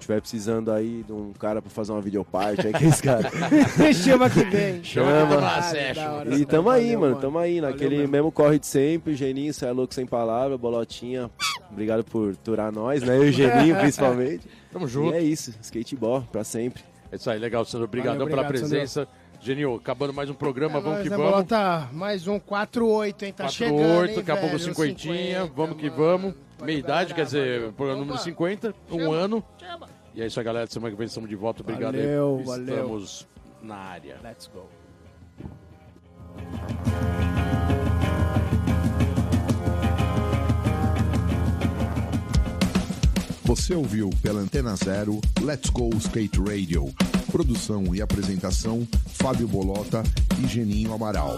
[0.09, 3.29] Se tiver precisando aí de um cara pra fazer uma videoparte, é que esse cara.
[3.93, 4.81] Chama que vem.
[4.83, 5.35] Chama Chama.
[5.35, 6.35] lá, Ah, hora.
[6.35, 7.11] E tamo aí, Valeu, mano.
[7.11, 7.21] mano.
[7.21, 8.11] Tamo aí, Valeu naquele mesmo.
[8.11, 9.13] mesmo corre de sempre.
[9.13, 10.57] Geninho, você é louco sem palavra.
[10.57, 11.29] Bolotinha,
[11.71, 13.17] obrigado por turar nós, né?
[13.17, 14.47] E o Geninho, principalmente.
[14.73, 15.13] Tamo E junto.
[15.13, 15.53] é isso.
[15.61, 16.81] Skateboard pra sempre.
[17.11, 17.85] É isso aí, legal, Sandro.
[17.85, 19.07] Obrigadão Valeu, pela obrigado, presença.
[19.39, 21.31] Genio, acabando mais um programa, vamos Nós, que né, vamos.
[21.33, 21.87] Bolota?
[21.93, 23.31] mais um 4-8, hein?
[23.33, 24.73] Tá 4, chegando, 8, hein, daqui a pouco velho?
[24.73, 25.95] 50, 50, vamos que mano.
[26.03, 26.33] vamos.
[26.63, 28.23] Meia idade, quer dizer, programa número Opa.
[28.23, 29.15] 50, um Chama.
[29.15, 29.43] ano.
[29.59, 29.98] Chama.
[30.13, 30.67] E é isso aí, galera.
[30.67, 31.61] Semana que vem estamos de volta.
[31.61, 32.45] Obrigado Valeu, aí.
[32.45, 32.75] valeu.
[32.75, 33.27] Estamos
[33.61, 34.17] na área.
[34.23, 34.65] Let's go.
[43.43, 46.85] Você ouviu pela Antena Zero Let's Go Skate Radio.
[47.31, 50.03] Produção e apresentação Fábio Bolota
[50.39, 51.37] e Geninho Amaral.